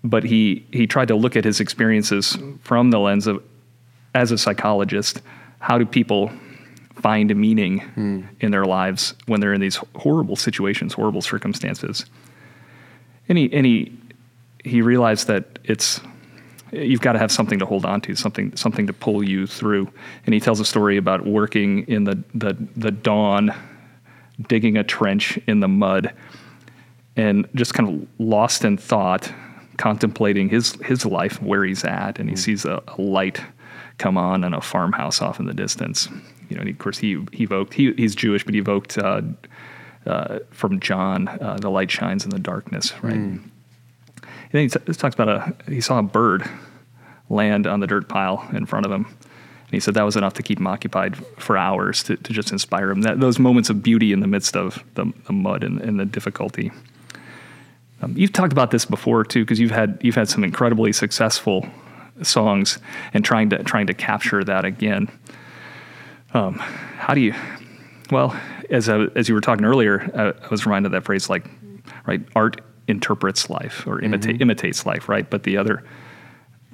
but 0.03 0.23
he 0.23 0.67
he 0.71 0.85
tried 0.85 1.07
to 1.07 1.15
look 1.15 1.35
at 1.35 1.45
his 1.45 1.59
experiences 1.59 2.37
from 2.61 2.91
the 2.91 2.99
lens 2.99 3.25
of 3.25 3.43
as 4.13 4.31
a 4.31 4.37
psychologist. 4.37 5.21
How 5.59 5.79
do 5.79 5.85
people 5.85 6.31
find 7.01 7.31
a 7.31 7.35
meaning 7.35 7.79
mm. 7.95 8.27
in 8.39 8.51
their 8.51 8.65
lives 8.65 9.13
when 9.27 9.39
they're 9.39 9.53
in 9.53 9.61
these 9.61 9.79
horrible 9.95 10.35
situations, 10.35 10.93
horrible 10.93 11.21
circumstances. 11.21 12.05
And 13.29 13.37
he, 13.37 13.51
and 13.53 13.65
he, 13.65 13.97
he 14.63 14.81
realized 14.81 15.27
that 15.27 15.59
it's, 15.63 16.01
you've 16.71 17.01
got 17.01 17.13
to 17.13 17.19
have 17.19 17.31
something 17.31 17.59
to 17.59 17.65
hold 17.65 17.85
on 17.85 18.01
to, 18.01 18.15
something, 18.15 18.55
something 18.55 18.87
to 18.87 18.93
pull 18.93 19.23
you 19.23 19.45
through. 19.45 19.91
And 20.25 20.33
he 20.33 20.39
tells 20.39 20.59
a 20.59 20.65
story 20.65 20.97
about 20.97 21.25
working 21.25 21.87
in 21.87 22.03
the, 22.03 22.23
the, 22.33 22.57
the 22.75 22.91
dawn, 22.91 23.53
digging 24.47 24.77
a 24.77 24.83
trench 24.83 25.37
in 25.47 25.59
the 25.59 25.67
mud, 25.67 26.13
and 27.15 27.47
just 27.55 27.73
kind 27.73 27.89
of 27.89 28.07
lost 28.19 28.63
in 28.63 28.77
thought, 28.77 29.31
contemplating 29.77 30.49
his, 30.49 30.73
his 30.83 31.05
life, 31.05 31.41
where 31.41 31.63
he's 31.63 31.83
at. 31.83 32.19
And 32.19 32.29
he 32.29 32.35
mm. 32.35 32.39
sees 32.39 32.65
a, 32.65 32.81
a 32.87 33.01
light 33.01 33.41
come 33.97 34.17
on 34.17 34.43
in 34.43 34.53
a 34.53 34.61
farmhouse 34.61 35.21
off 35.21 35.39
in 35.39 35.45
the 35.45 35.53
distance 35.53 36.07
you 36.49 36.57
know, 36.57 36.63
of 36.63 36.77
course, 36.77 36.97
he, 36.97 37.23
he 37.33 37.43
evoked, 37.43 37.73
he, 37.73 37.93
he's 37.93 38.15
Jewish, 38.15 38.43
but 38.43 38.53
he 38.53 38.59
evoked 38.59 38.97
uh, 38.97 39.21
uh, 40.05 40.39
from 40.51 40.79
John, 40.79 41.27
uh, 41.27 41.57
the 41.59 41.69
light 41.69 41.91
shines 41.91 42.23
in 42.23 42.29
the 42.29 42.39
darkness, 42.39 42.93
right? 43.01 43.15
Mm. 43.15 43.43
And 44.21 44.51
then 44.51 44.61
he, 44.63 44.69
t- 44.69 44.93
talks 44.93 45.15
about 45.15 45.29
a, 45.29 45.71
he 45.71 45.81
saw 45.81 45.99
a 45.99 46.03
bird 46.03 46.49
land 47.29 47.67
on 47.67 47.81
the 47.81 47.87
dirt 47.87 48.07
pile 48.07 48.47
in 48.53 48.65
front 48.65 48.85
of 48.85 48.91
him. 48.91 49.05
And 49.05 49.73
he 49.73 49.81
said 49.81 49.95
that 49.95 50.03
was 50.03 50.15
enough 50.15 50.33
to 50.35 50.43
keep 50.43 50.59
him 50.59 50.67
occupied 50.67 51.17
for 51.37 51.57
hours 51.57 52.01
to, 52.03 52.15
to 52.15 52.31
just 52.31 52.53
inspire 52.53 52.89
him. 52.89 53.01
That, 53.01 53.19
those 53.19 53.37
moments 53.37 53.69
of 53.69 53.83
beauty 53.83 54.13
in 54.13 54.21
the 54.21 54.27
midst 54.27 54.55
of 54.55 54.81
the, 54.93 55.11
the 55.25 55.33
mud 55.33 55.63
and, 55.63 55.81
and, 55.81 55.99
the 55.99 56.05
difficulty. 56.05 56.71
Um, 58.01 58.13
you've 58.15 58.31
talked 58.31 58.53
about 58.53 58.71
this 58.71 58.85
before 58.85 59.25
too, 59.25 59.43
because 59.43 59.59
you've 59.59 59.71
had 59.71 59.99
you've 60.01 60.15
had 60.15 60.29
some 60.29 60.43
incredibly 60.45 60.93
successful 60.93 61.67
songs, 62.21 62.79
and 63.13 63.25
trying 63.25 63.49
to 63.49 63.61
trying 63.63 63.87
to 63.87 63.93
capture 63.93 64.43
that 64.43 64.63
again. 64.63 65.09
Um, 66.33 66.55
how 66.55 67.13
do 67.13 67.21
you? 67.21 67.33
Well, 68.11 68.39
as 68.69 68.89
I, 68.89 69.05
as 69.15 69.29
you 69.29 69.35
were 69.35 69.41
talking 69.41 69.65
earlier, 69.65 70.11
I, 70.15 70.45
I 70.45 70.49
was 70.49 70.65
reminded 70.65 70.87
of 70.87 70.91
that 70.93 71.05
phrase 71.05 71.29
like, 71.29 71.49
right? 72.05 72.21
Art 72.35 72.61
interprets 72.87 73.49
life 73.49 73.85
or 73.85 73.99
imita- 73.99 74.23
mm-hmm. 74.23 74.41
imitates 74.41 74.85
life, 74.85 75.09
right? 75.09 75.29
But 75.29 75.43
the 75.43 75.57
other 75.57 75.83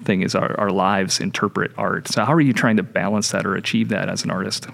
thing 0.04 0.22
is 0.22 0.36
our, 0.36 0.60
our 0.60 0.70
lives 0.70 1.20
interpret 1.20 1.72
art. 1.78 2.08
So 2.08 2.26
how 2.26 2.34
are 2.34 2.42
you 2.42 2.54
trying 2.54 2.78
to 2.78 2.84
balance 2.84 3.32
that 3.32 3.46
or 3.46 3.56
achieve 3.56 3.90
that 3.90 4.10
as 4.10 4.24
an 4.24 4.32
artist? 4.32 4.68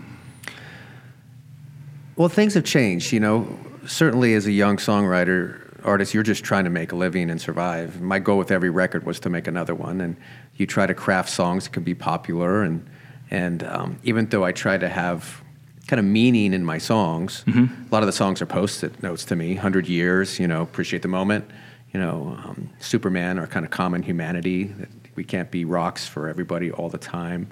Well, 2.15 2.29
things 2.29 2.53
have 2.55 2.65
changed. 2.65 3.11
You 3.11 3.19
know, 3.19 3.59
certainly 3.85 4.33
as 4.33 4.45
a 4.45 4.51
young 4.51 4.77
songwriter, 4.77 5.65
artist, 5.85 6.13
you're 6.13 6.23
just 6.23 6.43
trying 6.43 6.65
to 6.65 6.69
make 6.69 6.91
a 6.91 6.95
living 6.95 7.29
and 7.29 7.39
survive. 7.39 8.01
My 8.01 8.19
goal 8.19 8.37
with 8.37 8.51
every 8.51 8.69
record 8.69 9.05
was 9.05 9.19
to 9.21 9.29
make 9.29 9.47
another 9.47 9.75
one, 9.75 10.01
and 10.01 10.17
you 10.55 10.65
try 10.65 10.85
to 10.85 10.93
craft 10.93 11.29
songs 11.29 11.65
that 11.65 11.71
can 11.71 11.83
be 11.83 11.95
popular 11.95 12.63
and 12.63 12.85
and 13.31 13.63
um, 13.63 13.99
even 14.03 14.27
though 14.27 14.43
I 14.43 14.51
try 14.51 14.77
to 14.77 14.89
have 14.89 15.41
kind 15.87 15.99
of 15.99 16.05
meaning 16.05 16.53
in 16.53 16.63
my 16.63 16.77
songs, 16.77 17.43
mm-hmm. 17.47 17.65
a 17.87 17.91
lot 17.91 18.03
of 18.03 18.07
the 18.07 18.13
songs 18.13 18.41
are 18.41 18.45
post-it 18.45 19.01
notes 19.01 19.25
to 19.25 19.35
me. 19.35 19.55
Hundred 19.55 19.87
years, 19.87 20.39
you 20.39 20.47
know, 20.47 20.61
appreciate 20.61 21.01
the 21.01 21.07
moment. 21.07 21.49
You 21.93 21.99
know, 21.99 22.37
um, 22.43 22.69
Superman, 22.79 23.39
our 23.39 23.47
kind 23.47 23.65
of 23.65 23.71
common 23.71 24.03
humanity 24.03 24.65
that 24.65 24.89
we 25.15 25.23
can't 25.23 25.49
be 25.49 25.65
rocks 25.65 26.07
for 26.07 26.27
everybody 26.27 26.71
all 26.71 26.89
the 26.89 26.99
time. 26.99 27.49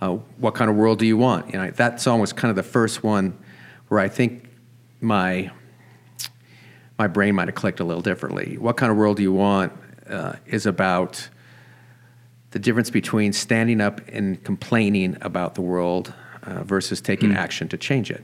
Uh, 0.00 0.16
what 0.38 0.54
kind 0.54 0.70
of 0.70 0.76
world 0.76 0.98
do 0.98 1.06
you 1.06 1.16
want? 1.16 1.52
You 1.52 1.58
know, 1.58 1.70
that 1.72 2.00
song 2.00 2.20
was 2.20 2.32
kind 2.32 2.50
of 2.50 2.56
the 2.56 2.62
first 2.62 3.02
one 3.02 3.36
where 3.88 4.00
I 4.00 4.08
think 4.08 4.48
my 5.00 5.50
my 6.98 7.06
brain 7.08 7.34
might 7.34 7.48
have 7.48 7.54
clicked 7.56 7.80
a 7.80 7.84
little 7.84 8.02
differently. 8.02 8.56
What 8.58 8.76
kind 8.76 8.92
of 8.92 8.96
world 8.96 9.16
do 9.16 9.22
you 9.22 9.32
want 9.32 9.72
uh, 10.08 10.34
is 10.46 10.66
about 10.66 11.28
the 12.52 12.58
difference 12.58 12.90
between 12.90 13.32
standing 13.32 13.80
up 13.80 14.00
and 14.08 14.42
complaining 14.44 15.16
about 15.20 15.54
the 15.54 15.62
world 15.62 16.12
uh, 16.44 16.62
versus 16.64 17.00
taking 17.00 17.30
mm. 17.30 17.36
action 17.36 17.68
to 17.68 17.76
change 17.76 18.10
it. 18.10 18.22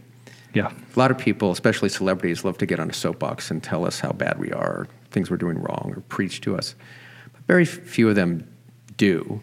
Yeah. 0.54 0.70
A 0.70 0.98
lot 0.98 1.10
of 1.10 1.18
people, 1.18 1.50
especially 1.50 1.88
celebrities, 1.88 2.44
love 2.44 2.58
to 2.58 2.66
get 2.66 2.80
on 2.80 2.88
a 2.90 2.92
soapbox 2.92 3.50
and 3.50 3.62
tell 3.62 3.84
us 3.84 4.00
how 4.00 4.12
bad 4.12 4.38
we 4.38 4.50
are, 4.52 4.70
or 4.70 4.88
things 5.10 5.30
we're 5.30 5.36
doing 5.36 5.58
wrong, 5.58 5.92
or 5.94 6.00
preach 6.02 6.40
to 6.42 6.56
us. 6.56 6.74
But 7.32 7.42
very 7.46 7.64
few 7.64 8.08
of 8.08 8.14
them 8.14 8.48
do. 8.96 9.40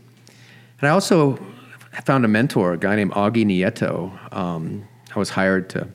And 0.79 0.89
I 0.89 0.91
also 0.91 1.39
found 2.03 2.25
a 2.25 2.27
mentor, 2.27 2.73
a 2.73 2.77
guy 2.77 2.95
named 2.95 3.11
Augie 3.11 3.45
Nieto. 3.45 4.33
Um, 4.33 4.87
I 5.15 5.19
was 5.19 5.29
hired 5.29 5.69
to 5.71 5.87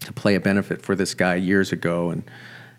to 0.00 0.12
play 0.12 0.36
a 0.36 0.40
benefit 0.40 0.80
for 0.80 0.94
this 0.94 1.12
guy 1.14 1.34
years 1.34 1.72
ago, 1.72 2.10
and 2.10 2.22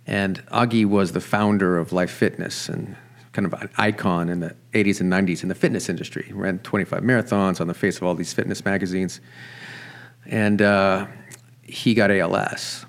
and 0.07 0.43
Augie 0.47 0.85
was 0.85 1.11
the 1.11 1.21
founder 1.21 1.77
of 1.77 1.93
Life 1.93 2.11
Fitness, 2.11 2.69
and 2.69 2.95
kind 3.33 3.45
of 3.45 3.53
an 3.61 3.69
icon 3.77 4.29
in 4.29 4.39
the 4.39 4.55
80s 4.73 5.01
and 5.01 5.11
90s 5.11 5.43
in 5.43 5.49
the 5.49 5.55
fitness 5.55 5.89
industry. 5.89 6.31
Ran 6.33 6.59
25 6.59 7.03
marathons 7.03 7.61
on 7.61 7.67
the 7.67 7.73
face 7.73 7.97
of 7.97 8.03
all 8.03 8.15
these 8.15 8.33
fitness 8.33 8.65
magazines. 8.65 9.21
And 10.25 10.61
uh, 10.61 11.07
he 11.63 11.93
got 11.93 12.11
ALS. 12.11 12.85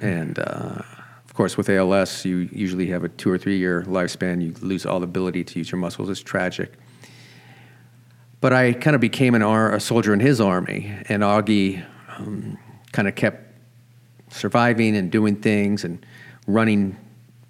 And 0.00 0.38
uh, 0.38 0.82
of 1.24 1.34
course, 1.34 1.56
with 1.56 1.68
ALS, 1.70 2.24
you 2.24 2.48
usually 2.52 2.86
have 2.86 3.04
a 3.04 3.08
two 3.08 3.30
or 3.30 3.38
three 3.38 3.58
year 3.58 3.82
lifespan. 3.84 4.42
You 4.42 4.54
lose 4.60 4.84
all 4.84 5.02
ability 5.02 5.44
to 5.44 5.58
use 5.58 5.70
your 5.70 5.78
muscles. 5.78 6.08
It's 6.10 6.20
tragic. 6.20 6.74
But 8.40 8.52
I 8.52 8.72
kind 8.72 8.94
of 8.94 9.00
became 9.00 9.34
an 9.34 9.42
ar- 9.42 9.74
a 9.74 9.80
soldier 9.80 10.14
in 10.14 10.20
his 10.20 10.40
army, 10.40 10.94
and 11.08 11.24
Augie 11.24 11.84
um, 12.16 12.56
kind 12.92 13.08
of 13.08 13.16
kept 13.16 13.52
surviving 14.30 14.96
and 14.96 15.10
doing 15.10 15.34
things. 15.34 15.82
And 15.82 16.04
running 16.48 16.96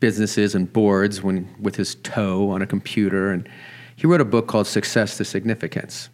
businesses 0.01 0.55
and 0.55 0.73
boards 0.73 1.23
when 1.23 1.49
with 1.61 1.77
his 1.77 1.97
toe 1.97 2.51
on 2.51 2.63
a 2.63 2.67
computer 2.67 3.31
and 3.31 3.49
he 3.97 4.07
wrote 4.07 4.21
a 4.21 4.25
book 4.25 4.47
called 4.47 4.69
Success 4.69 5.17
to 5.17 5.25
Significance. 5.25 6.09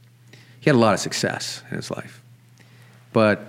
He 0.61 0.71
had 0.71 0.77
a 0.77 0.79
lot 0.79 0.95
of 0.95 1.01
success 1.01 1.63
in 1.71 1.77
his 1.77 1.91
life. 1.91 2.23
But 3.13 3.47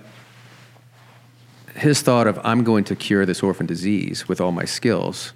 his 1.74 2.02
thought 2.02 2.26
of 2.26 2.38
I'm 2.44 2.62
going 2.62 2.84
to 2.84 2.96
cure 2.96 3.24
this 3.24 3.42
orphan 3.42 3.64
disease 3.64 4.28
with 4.28 4.40
all 4.40 4.52
my 4.52 4.66
skills 4.66 5.32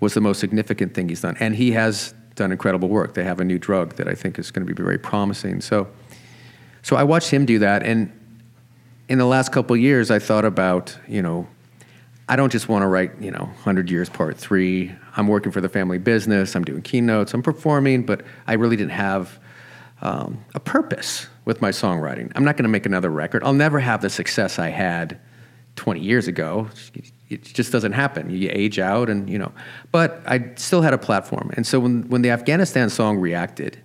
was 0.00 0.14
the 0.14 0.22
most 0.22 0.40
significant 0.40 0.94
thing 0.94 1.10
he's 1.10 1.20
done. 1.20 1.36
And 1.38 1.54
he 1.54 1.72
has 1.72 2.14
done 2.34 2.50
incredible 2.50 2.88
work. 2.88 3.12
They 3.12 3.24
have 3.24 3.40
a 3.40 3.44
new 3.44 3.58
drug 3.58 3.96
that 3.96 4.08
I 4.08 4.14
think 4.14 4.38
is 4.38 4.50
going 4.50 4.66
to 4.66 4.74
be 4.74 4.82
very 4.82 4.98
promising. 4.98 5.60
So 5.60 5.88
so 6.82 6.96
I 6.96 7.04
watched 7.04 7.30
him 7.30 7.44
do 7.44 7.58
that 7.58 7.82
and 7.82 8.10
in 9.08 9.18
the 9.18 9.26
last 9.26 9.52
couple 9.52 9.76
years 9.76 10.10
I 10.10 10.18
thought 10.18 10.46
about, 10.46 10.98
you 11.06 11.20
know, 11.20 11.46
I 12.28 12.36
don't 12.36 12.50
just 12.50 12.68
want 12.68 12.82
to 12.82 12.86
write, 12.86 13.12
you 13.20 13.30
know, 13.30 13.44
100 13.44 13.90
Years 13.90 14.08
Part 14.08 14.38
3. 14.38 14.94
I'm 15.16 15.28
working 15.28 15.52
for 15.52 15.60
the 15.60 15.68
family 15.68 15.98
business, 15.98 16.56
I'm 16.56 16.64
doing 16.64 16.82
keynotes, 16.82 17.34
I'm 17.34 17.42
performing, 17.42 18.04
but 18.04 18.22
I 18.46 18.54
really 18.54 18.76
didn't 18.76 18.92
have 18.92 19.38
um, 20.00 20.44
a 20.54 20.60
purpose 20.60 21.26
with 21.44 21.60
my 21.60 21.70
songwriting. 21.70 22.32
I'm 22.34 22.44
not 22.44 22.56
going 22.56 22.64
to 22.64 22.70
make 22.70 22.86
another 22.86 23.10
record. 23.10 23.44
I'll 23.44 23.52
never 23.52 23.78
have 23.78 24.00
the 24.00 24.10
success 24.10 24.58
I 24.58 24.68
had 24.68 25.20
20 25.76 26.00
years 26.00 26.26
ago. 26.26 26.68
It 27.28 27.42
just 27.44 27.72
doesn't 27.72 27.92
happen. 27.92 28.30
You 28.30 28.50
age 28.52 28.78
out 28.78 29.10
and, 29.10 29.28
you 29.28 29.38
know, 29.38 29.52
but 29.92 30.22
I 30.26 30.52
still 30.56 30.82
had 30.82 30.94
a 30.94 30.98
platform. 30.98 31.50
And 31.54 31.66
so 31.66 31.78
when, 31.80 32.08
when 32.08 32.22
the 32.22 32.30
Afghanistan 32.30 32.88
song 32.88 33.18
reacted, 33.18 33.78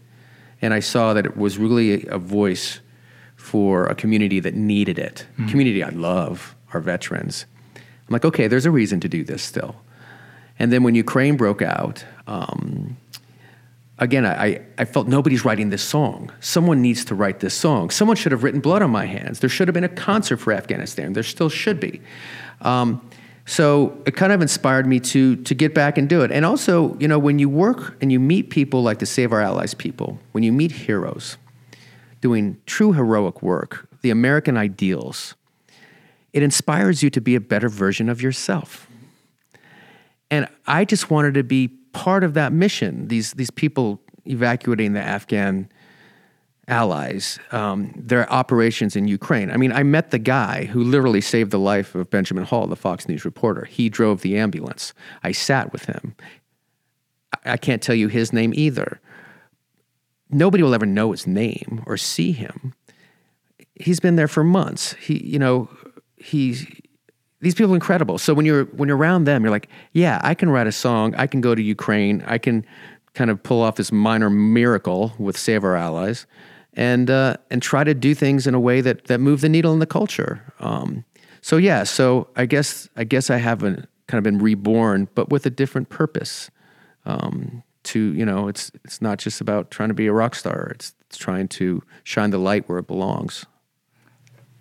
and 0.61 0.73
I 0.73 0.79
saw 0.79 1.13
that 1.13 1.25
it 1.25 1.37
was 1.37 1.57
really 1.57 2.05
a, 2.05 2.15
a 2.15 2.19
voice 2.19 2.79
for 3.35 3.85
a 3.87 3.95
community 3.95 4.39
that 4.41 4.53
needed 4.53 4.99
it, 4.99 5.25
mm-hmm. 5.33 5.47
community 5.49 5.83
I 5.83 5.89
love, 5.89 6.55
our 6.73 6.79
veterans 6.79 7.45
I'm 8.09 8.13
like, 8.13 8.25
okay, 8.25 8.47
there's 8.47 8.65
a 8.65 8.71
reason 8.71 8.99
to 9.01 9.07
do 9.07 9.23
this 9.23 9.43
still. 9.43 9.75
And 10.57 10.73
then 10.73 10.83
when 10.83 10.95
Ukraine 10.95 11.37
broke 11.37 11.61
out, 11.61 12.03
um, 12.25 12.97
again, 13.99 14.25
I, 14.25 14.61
I 14.79 14.85
felt 14.85 15.07
nobody's 15.07 15.45
writing 15.45 15.69
this 15.69 15.83
song. 15.83 16.31
Someone 16.39 16.81
needs 16.81 17.05
to 17.05 17.15
write 17.15 17.39
this 17.39 17.53
song. 17.53 17.91
Someone 17.91 18.17
should 18.17 18.31
have 18.31 18.43
written 18.43 18.61
Blood 18.61 18.81
on 18.81 18.89
My 18.89 19.05
Hands. 19.05 19.39
There 19.39 19.49
should 19.49 19.67
have 19.67 19.75
been 19.75 19.83
a 19.83 19.89
concert 19.89 20.37
for 20.37 20.51
Afghanistan. 20.51 21.13
There 21.13 21.21
still 21.21 21.49
should 21.49 21.79
be. 21.79 22.01
Um, 22.61 23.07
so 23.45 24.01
it 24.05 24.15
kind 24.15 24.33
of 24.33 24.41
inspired 24.41 24.87
me 24.87 24.99
to, 25.01 25.35
to 25.35 25.53
get 25.53 25.75
back 25.75 25.97
and 25.97 26.09
do 26.09 26.21
it. 26.21 26.31
And 26.31 26.45
also, 26.45 26.97
you 26.99 27.07
know, 27.07 27.19
when 27.19 27.37
you 27.37 27.47
work 27.47 27.95
and 28.01 28.11
you 28.11 28.19
meet 28.19 28.49
people 28.49 28.81
like 28.81 28.99
the 28.99 29.05
Save 29.05 29.31
Our 29.31 29.41
Allies 29.41 29.75
people, 29.75 30.19
when 30.31 30.43
you 30.43 30.51
meet 30.51 30.71
heroes 30.71 31.37
doing 32.21 32.57
true 32.65 32.91
heroic 32.91 33.41
work, 33.41 33.87
the 34.01 34.09
American 34.09 34.57
ideals, 34.57 35.35
it 36.33 36.43
inspires 36.43 37.01
you 37.03 37.09
to 37.09 37.21
be 37.21 37.35
a 37.35 37.41
better 37.41 37.69
version 37.69 38.09
of 38.09 38.21
yourself. 38.21 38.87
And 40.31 40.47
I 40.67 40.85
just 40.85 41.09
wanted 41.09 41.33
to 41.35 41.43
be 41.43 41.69
part 41.91 42.23
of 42.23 42.33
that 42.35 42.53
mission. 42.53 43.07
These, 43.07 43.33
these 43.33 43.51
people 43.51 43.99
evacuating 44.25 44.93
the 44.93 45.01
Afghan 45.01 45.69
allies, 46.67 47.39
um, 47.51 47.91
their 47.95 48.31
operations 48.31 48.95
in 48.95 49.07
Ukraine. 49.07 49.49
I 49.49 49.57
mean, 49.57 49.71
I 49.71 49.81
met 49.81 50.11
the 50.11 50.19
guy 50.19 50.65
who 50.65 50.83
literally 50.83 51.21
saved 51.21 51.49
the 51.51 51.59
life 51.59 51.95
of 51.95 52.09
Benjamin 52.11 52.43
Hall, 52.43 52.67
the 52.67 52.75
Fox 52.75 53.07
News 53.09 53.25
reporter. 53.25 53.65
He 53.65 53.89
drove 53.89 54.21
the 54.21 54.37
ambulance. 54.37 54.93
I 55.23 55.31
sat 55.31 55.73
with 55.73 55.85
him. 55.85 56.15
I, 57.33 57.53
I 57.53 57.57
can't 57.57 57.81
tell 57.81 57.95
you 57.95 58.07
his 58.07 58.31
name 58.31 58.53
either. 58.55 59.01
Nobody 60.29 60.61
will 60.61 60.75
ever 60.75 60.85
know 60.85 61.11
his 61.11 61.25
name 61.25 61.83
or 61.87 61.97
see 61.97 62.33
him. 62.33 62.75
He's 63.73 63.99
been 63.99 64.15
there 64.15 64.27
for 64.27 64.43
months. 64.43 64.93
He, 64.93 65.25
you 65.25 65.39
know, 65.39 65.69
he's 66.19 66.65
these 67.41 67.55
people 67.55 67.71
are 67.71 67.75
incredible. 67.75 68.17
So 68.17 68.33
when 68.33 68.45
you're 68.45 68.65
when 68.65 68.89
you're 68.89 68.97
around 68.97 69.23
them, 69.23 69.43
you're 69.43 69.51
like, 69.51 69.69
yeah, 69.93 70.19
I 70.23 70.33
can 70.33 70.49
write 70.49 70.67
a 70.67 70.71
song. 70.71 71.15
I 71.15 71.27
can 71.27 71.41
go 71.41 71.55
to 71.55 71.61
Ukraine. 71.61 72.23
I 72.27 72.37
can 72.37 72.65
kind 73.13 73.29
of 73.29 73.41
pull 73.41 73.61
off 73.61 73.75
this 73.75 73.91
minor 73.91 74.29
miracle 74.29 75.13
with 75.17 75.37
Save 75.37 75.63
Our 75.63 75.75
Allies, 75.75 76.25
and 76.73 77.09
uh, 77.09 77.37
and 77.49 77.61
try 77.61 77.83
to 77.83 77.93
do 77.93 78.13
things 78.13 78.45
in 78.45 78.53
a 78.53 78.59
way 78.59 78.81
that 78.81 79.05
that 79.05 79.19
move 79.19 79.41
the 79.41 79.49
needle 79.49 79.73
in 79.73 79.79
the 79.79 79.85
culture. 79.85 80.53
Um, 80.59 81.05
so 81.41 81.57
yeah, 81.57 81.83
so 81.83 82.27
I 82.35 82.45
guess 82.45 82.89
I 82.95 83.05
guess 83.05 83.29
I 83.29 83.37
haven't 83.37 83.87
kind 84.07 84.17
of 84.17 84.23
been 84.23 84.39
reborn, 84.39 85.07
but 85.15 85.29
with 85.29 85.45
a 85.45 85.49
different 85.49 85.89
purpose. 85.89 86.49
Um, 87.05 87.63
to 87.81 88.13
you 88.13 88.25
know, 88.25 88.49
it's 88.49 88.71
it's 88.83 89.01
not 89.01 89.17
just 89.19 89.39
about 89.39 89.71
trying 89.71 89.89
to 89.89 89.95
be 89.95 90.07
a 90.07 90.13
rock 90.13 90.35
star. 90.35 90.71
It's, 90.75 90.93
it's 91.07 91.17
trying 91.17 91.47
to 91.47 91.81
shine 92.03 92.31
the 92.31 92.37
light 92.37 92.67
where 92.67 92.77
it 92.77 92.87
belongs. 92.87 93.45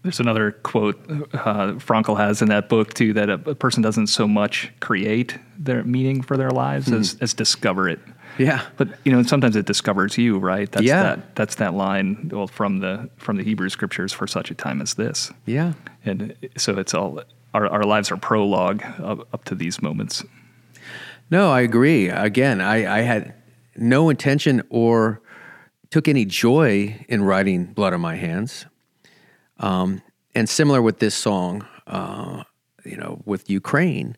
There's 0.02 0.20
another 0.20 0.52
quote 0.52 0.96
uh, 1.08 1.74
Frankl 1.74 2.16
has 2.16 2.40
in 2.40 2.48
that 2.48 2.68
book 2.68 2.94
too 2.94 3.12
that 3.14 3.28
a, 3.28 3.34
a, 3.34 3.54
person 3.54 3.82
doesn't 3.82 4.06
so 4.06 4.28
much 4.28 4.72
create 4.80 5.36
their 5.58 5.82
meaning 5.82 6.22
for 6.22 6.36
their 6.36 6.50
lives 6.50 6.86
mm. 6.86 6.98
as, 6.98 7.16
as 7.20 7.34
discover 7.34 7.88
it. 7.88 7.98
Yeah, 8.38 8.64
but 8.76 8.88
you 9.04 9.10
know, 9.10 9.22
sometimes 9.24 9.56
it 9.56 9.66
discovers 9.66 10.16
you, 10.16 10.38
right? 10.38 10.70
That's 10.70 10.86
yeah. 10.86 11.02
that 11.02 11.34
that's 11.34 11.56
that 11.56 11.74
line 11.74 12.30
well 12.32 12.46
from 12.46 12.78
the 12.78 13.10
from 13.16 13.36
the 13.36 13.42
Hebrew 13.42 13.68
scriptures 13.68 14.12
for 14.12 14.28
such 14.28 14.50
a 14.50 14.54
time 14.54 14.80
as 14.80 14.94
this. 14.94 15.32
Yeah, 15.46 15.72
and 16.04 16.36
so 16.56 16.78
it's 16.78 16.94
all 16.94 17.20
our 17.52 17.66
our 17.66 17.82
lives 17.82 18.12
are 18.12 18.16
prologue 18.16 18.84
up, 19.00 19.26
up 19.34 19.44
to 19.46 19.56
these 19.56 19.82
moments. 19.82 20.22
No, 21.30 21.50
I 21.50 21.60
agree. 21.60 22.08
Again, 22.08 22.60
I, 22.60 22.98
I 22.98 23.00
had 23.02 23.34
no 23.76 24.08
intention 24.08 24.62
or 24.70 25.20
took 25.90 26.08
any 26.08 26.24
joy 26.24 27.04
in 27.08 27.22
writing 27.22 27.66
Blood 27.66 27.92
on 27.92 28.00
My 28.00 28.16
Hands. 28.16 28.66
Um, 29.58 30.02
and 30.34 30.48
similar 30.48 30.80
with 30.82 30.98
this 30.98 31.14
song, 31.14 31.66
uh, 31.86 32.44
you 32.84 32.96
know, 32.96 33.20
with 33.24 33.50
Ukraine, 33.50 34.16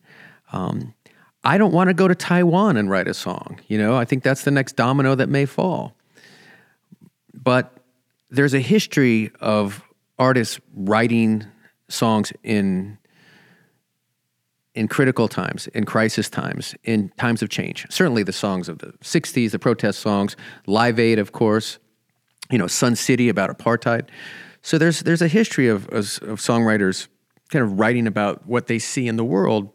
um, 0.51 0.93
I 1.43 1.57
don't 1.57 1.73
want 1.73 1.87
to 1.87 1.93
go 1.93 2.07
to 2.07 2.15
Taiwan 2.15 2.77
and 2.77 2.89
write 2.89 3.07
a 3.07 3.13
song. 3.13 3.59
You 3.67 3.77
know, 3.77 3.95
I 3.95 4.05
think 4.05 4.23
that's 4.23 4.43
the 4.43 4.51
next 4.51 4.75
domino 4.75 5.15
that 5.15 5.29
may 5.29 5.45
fall. 5.45 5.95
But 7.33 7.73
there's 8.29 8.53
a 8.53 8.59
history 8.59 9.31
of 9.39 9.83
artists 10.19 10.59
writing 10.75 11.45
songs 11.89 12.31
in 12.43 12.97
in 14.73 14.87
critical 14.87 15.27
times, 15.27 15.67
in 15.67 15.83
crisis 15.83 16.29
times, 16.29 16.73
in 16.85 17.09
times 17.17 17.41
of 17.41 17.49
change. 17.49 17.85
Certainly 17.89 18.23
the 18.23 18.31
songs 18.31 18.69
of 18.69 18.79
the 18.79 18.93
60s, 19.01 19.51
the 19.51 19.59
protest 19.59 19.99
songs, 19.99 20.37
Live 20.65 20.97
Aid, 20.97 21.19
of 21.19 21.33
course, 21.33 21.77
you 22.49 22.57
know, 22.57 22.67
Sun 22.67 22.95
City 22.95 23.27
about 23.27 23.49
apartheid. 23.49 24.07
So 24.61 24.77
there's 24.77 25.01
there's 25.01 25.21
a 25.21 25.27
history 25.27 25.67
of, 25.67 25.87
of, 25.89 26.19
of 26.21 26.39
songwriters 26.39 27.07
kind 27.49 27.63
of 27.63 27.79
writing 27.79 28.07
about 28.07 28.47
what 28.47 28.67
they 28.67 28.79
see 28.79 29.07
in 29.07 29.17
the 29.17 29.25
world, 29.25 29.69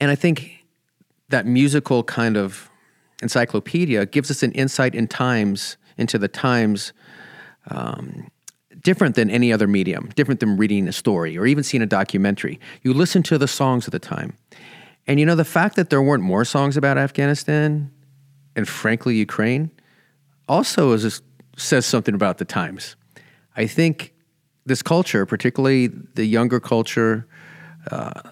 and 0.00 0.10
I 0.10 0.14
think 0.14 0.64
that 1.28 1.46
musical 1.46 2.02
kind 2.02 2.36
of 2.36 2.70
encyclopedia 3.22 4.06
gives 4.06 4.30
us 4.30 4.42
an 4.42 4.52
insight 4.52 4.94
in 4.94 5.06
times 5.06 5.76
into 5.96 6.18
the 6.18 6.28
times. 6.28 6.92
Um, 7.70 8.28
different 8.82 9.14
than 9.14 9.30
any 9.30 9.52
other 9.52 9.68
medium, 9.68 10.10
different 10.16 10.40
than 10.40 10.56
reading 10.56 10.88
a 10.88 10.92
story 10.92 11.38
or 11.38 11.46
even 11.46 11.62
seeing 11.62 11.82
a 11.82 11.86
documentary. 11.86 12.58
You 12.82 12.92
listen 12.92 13.22
to 13.24 13.38
the 13.38 13.46
songs 13.46 13.86
of 13.86 13.92
the 13.92 14.00
time. 14.00 14.36
And 15.06 15.18
you 15.18 15.26
know, 15.26 15.34
the 15.34 15.44
fact 15.44 15.76
that 15.76 15.90
there 15.90 16.02
weren't 16.02 16.22
more 16.22 16.44
songs 16.44 16.76
about 16.76 16.98
Afghanistan 16.98 17.90
and 18.54 18.68
frankly 18.68 19.16
Ukraine 19.16 19.70
also 20.48 20.92
is, 20.92 21.22
says 21.56 21.86
something 21.86 22.14
about 22.14 22.38
the 22.38 22.44
times. 22.44 22.96
I 23.56 23.66
think 23.66 24.14
this 24.64 24.82
culture, 24.82 25.26
particularly 25.26 25.88
the 25.88 26.24
younger 26.24 26.60
culture, 26.60 27.26
uh, 27.90 28.22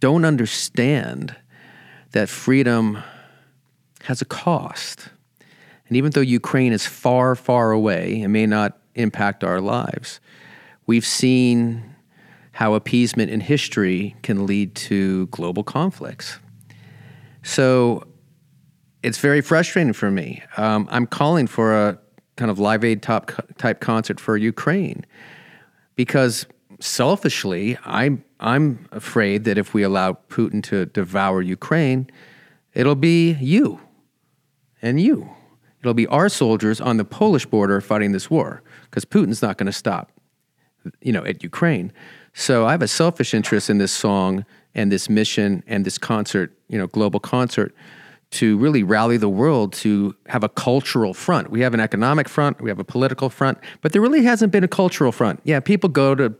don't 0.00 0.24
understand 0.24 1.36
that 2.10 2.28
freedom 2.28 3.02
has 4.02 4.20
a 4.20 4.24
cost. 4.24 5.08
And 5.88 5.96
even 5.96 6.10
though 6.12 6.20
Ukraine 6.20 6.72
is 6.72 6.86
far, 6.86 7.34
far 7.34 7.70
away 7.70 8.20
and 8.20 8.32
may 8.32 8.46
not 8.46 8.78
impact 8.94 9.44
our 9.44 9.60
lives, 9.60 10.20
we've 10.86 11.06
seen 11.06 11.94
how 12.52 12.74
appeasement 12.74 13.30
in 13.30 13.40
history 13.40 14.16
can 14.22 14.46
lead 14.46 14.74
to 14.74 15.26
global 15.28 15.62
conflicts. 15.62 16.38
So 17.42 18.06
it's 19.02 19.18
very 19.18 19.40
frustrating 19.40 19.92
for 19.92 20.10
me. 20.10 20.42
Um, 20.56 20.86
I'm 20.90 21.06
calling 21.06 21.46
for 21.46 21.74
a 21.74 21.98
kind 22.42 22.50
of 22.50 22.58
Live 22.58 22.82
Aid 22.82 23.04
top 23.04 23.30
type 23.56 23.78
concert 23.78 24.18
for 24.18 24.36
Ukraine, 24.36 25.06
because 25.94 26.44
selfishly, 26.80 27.78
I'm 27.84 28.24
I'm 28.40 28.88
afraid 28.90 29.44
that 29.44 29.58
if 29.58 29.74
we 29.74 29.84
allow 29.84 30.18
Putin 30.28 30.60
to 30.64 30.86
devour 30.86 31.40
Ukraine, 31.40 32.10
it'll 32.74 32.96
be 32.96 33.34
you 33.34 33.78
and 34.82 35.00
you. 35.00 35.30
It'll 35.78 35.94
be 35.94 36.08
our 36.08 36.28
soldiers 36.28 36.80
on 36.80 36.96
the 36.96 37.04
Polish 37.04 37.46
border 37.46 37.80
fighting 37.80 38.10
this 38.10 38.28
war 38.28 38.60
because 38.90 39.04
Putin's 39.04 39.40
not 39.40 39.56
going 39.56 39.66
to 39.68 39.72
stop, 39.84 40.10
you 41.00 41.12
know, 41.12 41.24
at 41.24 41.44
Ukraine. 41.44 41.92
So 42.34 42.66
I 42.66 42.72
have 42.72 42.82
a 42.82 42.88
selfish 42.88 43.34
interest 43.34 43.70
in 43.70 43.78
this 43.78 43.92
song 43.92 44.44
and 44.74 44.90
this 44.90 45.08
mission 45.08 45.62
and 45.68 45.84
this 45.84 45.96
concert, 45.96 46.52
you 46.66 46.76
know, 46.76 46.88
global 46.88 47.20
concert 47.20 47.72
to 48.32 48.56
really 48.58 48.82
rally 48.82 49.16
the 49.16 49.28
world 49.28 49.72
to 49.74 50.14
have 50.26 50.42
a 50.42 50.48
cultural 50.48 51.14
front. 51.14 51.50
We 51.50 51.60
have 51.60 51.74
an 51.74 51.80
economic 51.80 52.28
front, 52.28 52.60
we 52.60 52.70
have 52.70 52.78
a 52.78 52.84
political 52.84 53.28
front, 53.28 53.58
but 53.82 53.92
there 53.92 54.02
really 54.02 54.24
hasn't 54.24 54.52
been 54.52 54.64
a 54.64 54.68
cultural 54.68 55.12
front. 55.12 55.40
Yeah, 55.44 55.60
people 55.60 55.90
go 55.90 56.14
to 56.14 56.34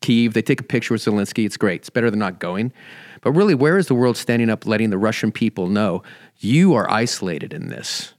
Kiev. 0.00 0.34
They 0.34 0.42
take 0.42 0.60
a 0.60 0.64
picture 0.64 0.94
with 0.94 1.02
Zelensky. 1.02 1.44
It's 1.44 1.56
great. 1.56 1.82
It's 1.82 1.90
better 1.90 2.10
than 2.10 2.18
not 2.18 2.38
going. 2.38 2.72
But 3.22 3.32
really, 3.32 3.54
where 3.54 3.76
is 3.76 3.86
the 3.86 3.94
world 3.94 4.16
standing 4.16 4.48
up, 4.48 4.66
letting 4.66 4.90
the 4.90 4.98
Russian 4.98 5.30
people 5.30 5.66
know 5.66 6.02
you 6.38 6.74
are 6.74 6.90
isolated 6.90 7.52
in 7.52 7.68
this? 7.68 8.14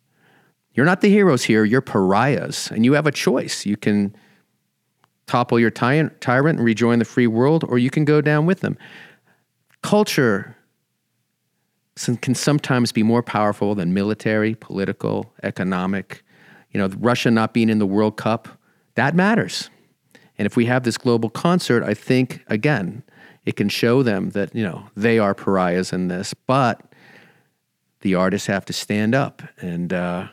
You're 0.73 0.85
not 0.85 1.01
the 1.01 1.09
heroes 1.09 1.43
here. 1.43 1.65
You're 1.65 1.81
pariahs, 1.81 2.69
and 2.71 2.85
you 2.85 2.93
have 2.93 3.07
a 3.07 3.11
choice. 3.11 3.65
You 3.65 3.77
can 3.77 4.15
topple 5.25 5.59
your 5.59 5.71
tyrant, 5.71 6.21
tyrant 6.21 6.59
and 6.59 6.65
rejoin 6.65 6.99
the 6.99 7.05
free 7.05 7.27
world, 7.27 7.63
or 7.67 7.77
you 7.79 7.89
can 7.89 8.05
go 8.05 8.21
down 8.21 8.45
with 8.45 8.59
them. 8.61 8.77
Culture 9.81 10.55
can 12.21 12.35
sometimes 12.35 12.91
be 12.91 13.03
more 13.03 13.21
powerful 13.21 13.75
than 13.75 13.93
military, 13.93 14.55
political, 14.55 15.33
economic. 15.43 16.23
You 16.71 16.79
know, 16.79 16.87
Russia 16.97 17.31
not 17.31 17.53
being 17.53 17.69
in 17.69 17.79
the 17.79 17.85
World 17.85 18.17
Cup, 18.17 18.47
that 18.95 19.15
matters. 19.15 19.69
And 20.37 20.45
if 20.45 20.55
we 20.55 20.65
have 20.65 20.83
this 20.83 20.97
global 20.97 21.29
concert, 21.29 21.83
I 21.83 21.93
think, 21.93 22.43
again, 22.47 23.03
it 23.45 23.55
can 23.55 23.69
show 23.69 24.03
them 24.03 24.31
that, 24.31 24.55
you 24.55 24.63
know, 24.63 24.87
they 24.95 25.19
are 25.19 25.33
pariahs 25.33 25.93
in 25.93 26.07
this, 26.07 26.33
but 26.33 26.81
the 28.01 28.15
artists 28.15 28.47
have 28.47 28.65
to 28.65 28.73
stand 28.73 29.13
up. 29.13 29.41
And 29.59 29.93
uh, 29.93 30.27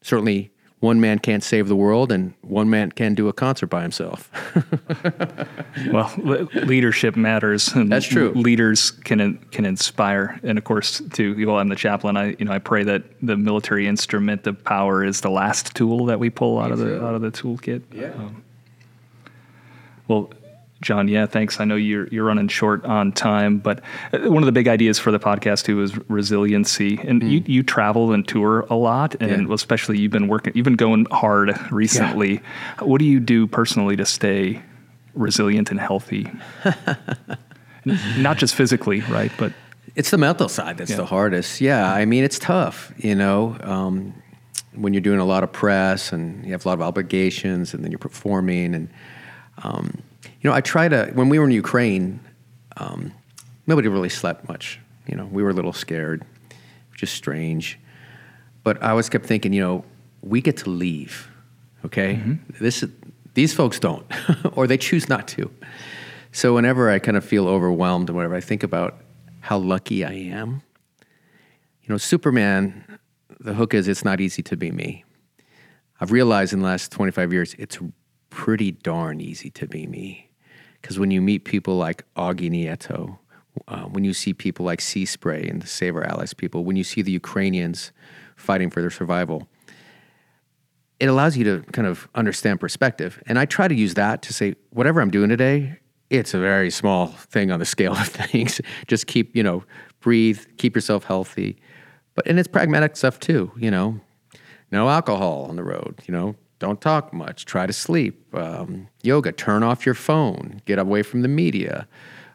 certainly 0.00 0.52
one 0.82 1.00
man 1.00 1.20
can't 1.20 1.44
save 1.44 1.68
the 1.68 1.76
world 1.76 2.10
and 2.10 2.34
one 2.42 2.68
man 2.68 2.90
can 2.90 3.14
do 3.14 3.28
a 3.28 3.32
concert 3.32 3.68
by 3.68 3.82
himself. 3.82 4.28
well, 5.92 6.12
leadership 6.54 7.14
matters. 7.14 7.68
And 7.68 7.90
That's 7.90 8.04
true. 8.04 8.32
Leaders 8.32 8.90
can 8.90 9.38
can 9.52 9.64
inspire, 9.64 10.40
and 10.42 10.58
of 10.58 10.64
course, 10.64 11.00
to 11.12 11.38
you 11.38 11.46
well, 11.46 11.58
I'm 11.58 11.68
the 11.68 11.76
chaplain. 11.76 12.16
I 12.16 12.34
you 12.36 12.44
know 12.44 12.50
I 12.52 12.58
pray 12.58 12.82
that 12.82 13.04
the 13.22 13.36
military 13.36 13.86
instrument 13.86 14.44
of 14.48 14.64
power 14.64 15.04
is 15.04 15.20
the 15.20 15.30
last 15.30 15.72
tool 15.76 16.06
that 16.06 16.18
we 16.18 16.30
pull 16.30 16.58
out 16.58 16.66
Me 16.66 16.72
of 16.72 16.78
the 16.80 16.98
too. 16.98 17.06
out 17.06 17.14
of 17.14 17.20
the 17.22 17.30
toolkit. 17.30 17.82
Yeah. 17.92 18.12
Um, 18.14 18.42
well, 20.08 20.30
John, 20.82 21.06
yeah, 21.06 21.26
thanks. 21.26 21.60
I 21.60 21.64
know 21.64 21.76
you're 21.76 22.08
you're 22.08 22.24
running 22.24 22.48
short 22.48 22.84
on 22.84 23.12
time, 23.12 23.58
but 23.58 23.80
uh, 24.12 24.18
one 24.30 24.42
of 24.42 24.46
the 24.46 24.52
big 24.52 24.66
ideas 24.66 24.98
for 24.98 25.12
the 25.12 25.20
podcast 25.20 25.64
too 25.64 25.80
is 25.80 25.96
resiliency. 26.10 26.98
And 27.02 27.22
mm. 27.22 27.30
you 27.30 27.42
you 27.46 27.62
travel 27.62 28.12
and 28.12 28.26
tour 28.26 28.66
a 28.68 28.74
lot, 28.74 29.14
and 29.20 29.48
yeah. 29.48 29.54
especially 29.54 29.98
you've 29.98 30.12
been 30.12 30.28
working, 30.28 30.52
you've 30.54 30.64
been 30.64 30.74
going 30.74 31.06
hard 31.06 31.56
recently. 31.70 32.34
Yeah. 32.34 32.84
What 32.84 32.98
do 32.98 33.04
you 33.04 33.20
do 33.20 33.46
personally 33.46 33.96
to 33.96 34.04
stay 34.04 34.60
resilient 35.14 35.70
and 35.70 35.78
healthy? 35.78 36.28
Not 38.18 38.36
just 38.38 38.54
physically, 38.54 39.00
right? 39.02 39.32
But 39.38 39.52
it's 39.94 40.10
the 40.10 40.18
mental 40.18 40.48
side 40.48 40.78
that's 40.78 40.90
yeah. 40.90 40.96
the 40.96 41.06
hardest. 41.06 41.60
Yeah, 41.60 41.92
I 41.92 42.04
mean 42.06 42.24
it's 42.24 42.40
tough. 42.40 42.92
You 42.96 43.14
know, 43.14 43.56
um, 43.62 44.20
when 44.74 44.94
you're 44.94 45.00
doing 45.00 45.20
a 45.20 45.24
lot 45.24 45.44
of 45.44 45.52
press 45.52 46.12
and 46.12 46.44
you 46.44 46.50
have 46.52 46.66
a 46.66 46.68
lot 46.68 46.74
of 46.74 46.82
obligations, 46.82 47.72
and 47.72 47.84
then 47.84 47.92
you're 47.92 48.00
performing 48.00 48.74
and 48.74 48.88
um, 49.58 50.02
you 50.40 50.50
know, 50.50 50.54
I 50.54 50.60
try 50.60 50.88
to, 50.88 51.10
when 51.14 51.28
we 51.28 51.38
were 51.38 51.44
in 51.44 51.50
Ukraine, 51.50 52.20
um, 52.76 53.12
nobody 53.66 53.88
really 53.88 54.08
slept 54.08 54.48
much. 54.48 54.80
You 55.06 55.16
know, 55.16 55.26
we 55.26 55.42
were 55.42 55.50
a 55.50 55.54
little 55.54 55.72
scared, 55.72 56.24
which 56.90 57.02
is 57.02 57.10
strange. 57.10 57.78
But 58.64 58.82
I 58.82 58.90
always 58.90 59.08
kept 59.08 59.26
thinking, 59.26 59.52
you 59.52 59.60
know, 59.60 59.84
we 60.22 60.40
get 60.40 60.56
to 60.58 60.70
leave, 60.70 61.28
okay? 61.84 62.14
Mm-hmm. 62.14 62.64
This, 62.64 62.84
these 63.34 63.52
folks 63.52 63.78
don't, 63.78 64.06
or 64.52 64.66
they 64.66 64.78
choose 64.78 65.08
not 65.08 65.26
to. 65.28 65.50
So 66.30 66.54
whenever 66.54 66.90
I 66.90 66.98
kind 66.98 67.16
of 67.16 67.24
feel 67.24 67.46
overwhelmed 67.48 68.08
or 68.08 68.14
whatever, 68.14 68.34
I 68.34 68.40
think 68.40 68.62
about 68.62 68.96
how 69.40 69.58
lucky 69.58 70.04
I 70.04 70.12
am. 70.12 70.62
You 71.82 71.88
know, 71.88 71.98
Superman, 71.98 72.98
the 73.40 73.54
hook 73.54 73.74
is 73.74 73.88
it's 73.88 74.04
not 74.04 74.20
easy 74.20 74.42
to 74.44 74.56
be 74.56 74.70
me. 74.70 75.04
I've 76.00 76.12
realized 76.12 76.52
in 76.52 76.60
the 76.60 76.64
last 76.64 76.90
25 76.92 77.32
years, 77.32 77.54
it's 77.58 77.78
pretty 78.32 78.72
darn 78.72 79.20
easy 79.20 79.50
to 79.50 79.66
be 79.66 79.86
me. 79.86 80.30
Because 80.80 80.98
when 80.98 81.10
you 81.10 81.20
meet 81.20 81.44
people 81.44 81.76
like 81.76 82.04
Augie 82.16 82.50
Nieto, 82.50 83.18
uh, 83.68 83.82
when 83.82 84.04
you 84.04 84.14
see 84.14 84.32
people 84.32 84.64
like 84.64 84.80
Sea 84.80 85.04
Spray 85.04 85.46
and 85.46 85.60
the 85.60 85.66
Save 85.66 85.94
Our 85.94 86.02
Allies 86.02 86.32
people, 86.32 86.64
when 86.64 86.74
you 86.74 86.82
see 86.82 87.02
the 87.02 87.12
Ukrainians 87.12 87.92
fighting 88.34 88.70
for 88.70 88.80
their 88.80 88.90
survival, 88.90 89.48
it 90.98 91.06
allows 91.06 91.36
you 91.36 91.44
to 91.44 91.62
kind 91.72 91.86
of 91.86 92.08
understand 92.14 92.58
perspective. 92.58 93.22
And 93.26 93.38
I 93.38 93.44
try 93.44 93.68
to 93.68 93.74
use 93.74 93.94
that 93.94 94.22
to 94.22 94.32
say, 94.32 94.54
whatever 94.70 95.02
I'm 95.02 95.10
doing 95.10 95.28
today, 95.28 95.78
it's 96.08 96.32
a 96.32 96.38
very 96.38 96.70
small 96.70 97.08
thing 97.08 97.50
on 97.50 97.58
the 97.58 97.66
scale 97.66 97.92
of 97.92 98.08
things. 98.08 98.62
Just 98.86 99.06
keep, 99.06 99.36
you 99.36 99.42
know, 99.42 99.62
breathe, 100.00 100.40
keep 100.56 100.74
yourself 100.74 101.04
healthy. 101.04 101.58
But 102.14 102.26
and 102.26 102.38
it's 102.38 102.48
pragmatic 102.48 102.96
stuff 102.96 103.20
too, 103.20 103.52
you 103.56 103.70
know. 103.70 104.00
No 104.70 104.88
alcohol 104.88 105.46
on 105.50 105.56
the 105.56 105.62
road, 105.62 106.00
you 106.06 106.12
know, 106.12 106.34
don't 106.62 106.80
talk 106.80 107.12
much. 107.12 107.44
Try 107.44 107.66
to 107.66 107.72
sleep. 107.72 108.32
Um, 108.32 108.86
yoga. 109.02 109.32
Turn 109.32 109.64
off 109.64 109.84
your 109.84 109.96
phone. 109.96 110.62
Get 110.64 110.78
away 110.78 111.02
from 111.02 111.22
the 111.22 111.28
media. 111.28 111.88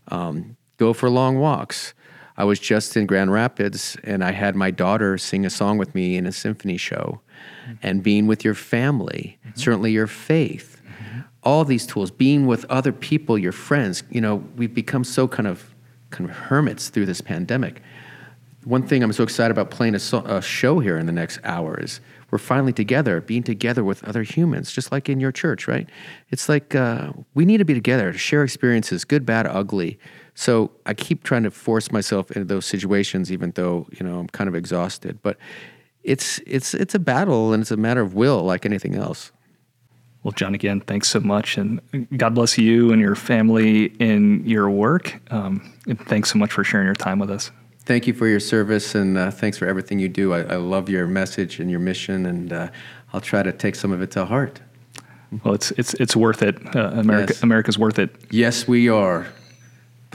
Um, 0.09 0.57
go 0.75 0.91
for 0.91 1.09
long 1.09 1.39
walks. 1.39 1.93
I 2.35 2.43
was 2.43 2.59
just 2.59 2.97
in 2.97 3.05
Grand 3.05 3.31
Rapids 3.31 3.95
and 4.03 4.25
I 4.25 4.33
had 4.33 4.53
my 4.53 4.69
daughter 4.69 5.17
sing 5.17 5.45
a 5.45 5.49
song 5.49 5.77
with 5.77 5.95
me 5.95 6.17
in 6.17 6.27
a 6.27 6.33
symphony 6.33 6.75
show. 6.75 7.21
Mm-hmm. 7.63 7.73
And 7.81 8.03
being 8.03 8.27
with 8.27 8.43
your 8.43 8.53
family, 8.53 9.37
mm-hmm. 9.39 9.57
certainly 9.57 9.93
your 9.93 10.07
faith, 10.07 10.81
mm-hmm. 10.85 11.21
all 11.43 11.63
these 11.63 11.87
tools, 11.87 12.11
being 12.11 12.47
with 12.47 12.65
other 12.65 12.91
people, 12.91 13.37
your 13.37 13.53
friends. 13.53 14.03
You 14.11 14.19
know, 14.19 14.43
we've 14.57 14.73
become 14.73 15.05
so 15.05 15.29
kind 15.29 15.47
of 15.47 15.73
kind 16.09 16.29
of 16.29 16.35
hermits 16.35 16.89
through 16.89 17.05
this 17.05 17.21
pandemic. 17.21 17.81
One 18.65 18.85
thing 18.85 19.03
I'm 19.03 19.13
so 19.13 19.23
excited 19.23 19.51
about 19.51 19.71
playing 19.71 19.95
a, 19.95 19.99
so- 19.99 20.25
a 20.25 20.41
show 20.41 20.79
here 20.79 20.97
in 20.97 21.05
the 21.05 21.13
next 21.13 21.39
hour 21.45 21.79
is 21.79 22.01
we're 22.31 22.37
finally 22.37 22.73
together, 22.73 23.21
being 23.21 23.43
together 23.43 23.83
with 23.83 24.03
other 24.03 24.23
humans, 24.23 24.71
just 24.71 24.91
like 24.91 25.07
in 25.07 25.19
your 25.19 25.31
church, 25.31 25.67
right? 25.67 25.89
It's 26.29 26.49
like 26.49 26.75
uh, 26.75 27.13
we 27.33 27.45
need 27.45 27.57
to 27.57 27.65
be 27.65 27.73
together 27.73 28.11
to 28.11 28.17
share 28.17 28.43
experiences, 28.43 29.05
good, 29.05 29.25
bad, 29.25 29.47
ugly. 29.47 29.97
So 30.35 30.71
I 30.85 30.93
keep 30.93 31.23
trying 31.23 31.43
to 31.43 31.51
force 31.51 31.91
myself 31.91 32.31
into 32.31 32.45
those 32.45 32.65
situations, 32.65 33.31
even 33.31 33.51
though 33.51 33.87
you 33.97 34.05
know 34.05 34.19
I'm 34.19 34.27
kind 34.27 34.47
of 34.47 34.55
exhausted. 34.55 35.19
But 35.21 35.37
it's 36.03 36.39
it's 36.45 36.73
it's 36.73 36.93
a 36.93 36.99
battle, 36.99 37.53
and 37.53 37.61
it's 37.61 37.71
a 37.71 37.77
matter 37.77 38.01
of 38.01 38.13
will, 38.13 38.43
like 38.43 38.65
anything 38.65 38.95
else. 38.95 39.31
Well, 40.23 40.33
John, 40.33 40.53
again, 40.53 40.81
thanks 40.81 41.07
so 41.07 41.21
much, 41.21 41.57
and 41.57 41.79
God 42.17 42.35
bless 42.35 42.57
you 42.57 42.91
and 42.91 42.99
your 42.99 43.15
family 43.15 43.85
in 43.99 44.45
your 44.45 44.69
work. 44.69 45.21
Um, 45.31 45.73
and 45.87 45.97
thanks 46.07 46.31
so 46.31 46.37
much 46.37 46.51
for 46.51 46.65
sharing 46.65 46.85
your 46.85 46.95
time 46.95 47.19
with 47.19 47.31
us 47.31 47.49
thank 47.87 48.05
you 48.05 48.13
for 48.13 48.27
your 48.27 48.41
service 48.41 48.93
and 48.93 49.17
uh, 49.17 49.31
thanks 49.31 49.57
for 49.57 49.65
everything 49.65 49.97
you 49.97 50.09
do. 50.09 50.33
I, 50.33 50.41
I, 50.41 50.55
love 50.57 50.89
your 50.89 51.07
message 51.07 51.59
and 51.59 51.71
your 51.71 51.79
mission, 51.79 52.25
and 52.25 52.51
uh, 52.51 52.67
I'll 53.13 53.21
try 53.21 53.41
to 53.41 53.53
take 53.53 53.75
some 53.75 53.93
of 53.93 54.01
it 54.01 54.11
to 54.11 54.25
heart. 54.25 54.59
Well, 55.43 55.53
it's 55.53 55.71
it's 55.71 55.93
it's 55.95 56.15
worth 56.15 56.43
it. 56.43 56.57
Uh, 56.75 56.91
America 56.93 57.33
yes. 57.33 57.43
America's 57.43 57.79
worth 57.79 57.97
it. 57.97 58.13
Yes, 58.29 58.67
we 58.67 58.89
are. 58.89 59.27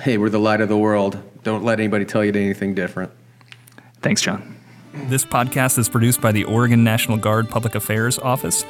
Hey, 0.00 0.18
we're 0.18 0.30
the 0.30 0.38
light 0.38 0.60
of 0.60 0.68
the 0.68 0.76
world. 0.76 1.18
Don't 1.42 1.64
let 1.64 1.80
anybody 1.80 2.04
tell 2.04 2.24
you 2.24 2.32
anything 2.32 2.74
different. 2.74 3.10
Thanks, 4.00 4.22
John. 4.22 4.56
This 5.08 5.24
podcast 5.24 5.78
is 5.78 5.88
produced 5.88 6.20
by 6.20 6.32
the 6.32 6.44
Oregon 6.44 6.84
National 6.84 7.16
Guard 7.16 7.48
Public 7.48 7.74
Affairs 7.74 8.18
Office. 8.18 8.64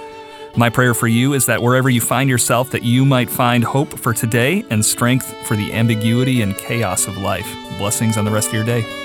My 0.54 0.68
prayer 0.68 0.92
for 0.92 1.08
you 1.08 1.32
is 1.32 1.46
that 1.46 1.62
wherever 1.62 1.88
you 1.88 2.02
find 2.02 2.28
yourself 2.28 2.70
that 2.72 2.82
you 2.82 3.06
might 3.06 3.30
find 3.30 3.64
hope 3.64 3.98
for 3.98 4.12
today 4.12 4.64
and 4.68 4.84
strength 4.84 5.34
for 5.46 5.56
the 5.56 5.72
ambiguity 5.72 6.42
and 6.42 6.54
chaos 6.56 7.06
of 7.06 7.16
life. 7.16 7.50
Blessings 7.78 8.18
on 8.18 8.26
the 8.26 8.30
rest 8.30 8.48
of 8.48 8.54
your 8.54 8.64
day. 8.64 9.01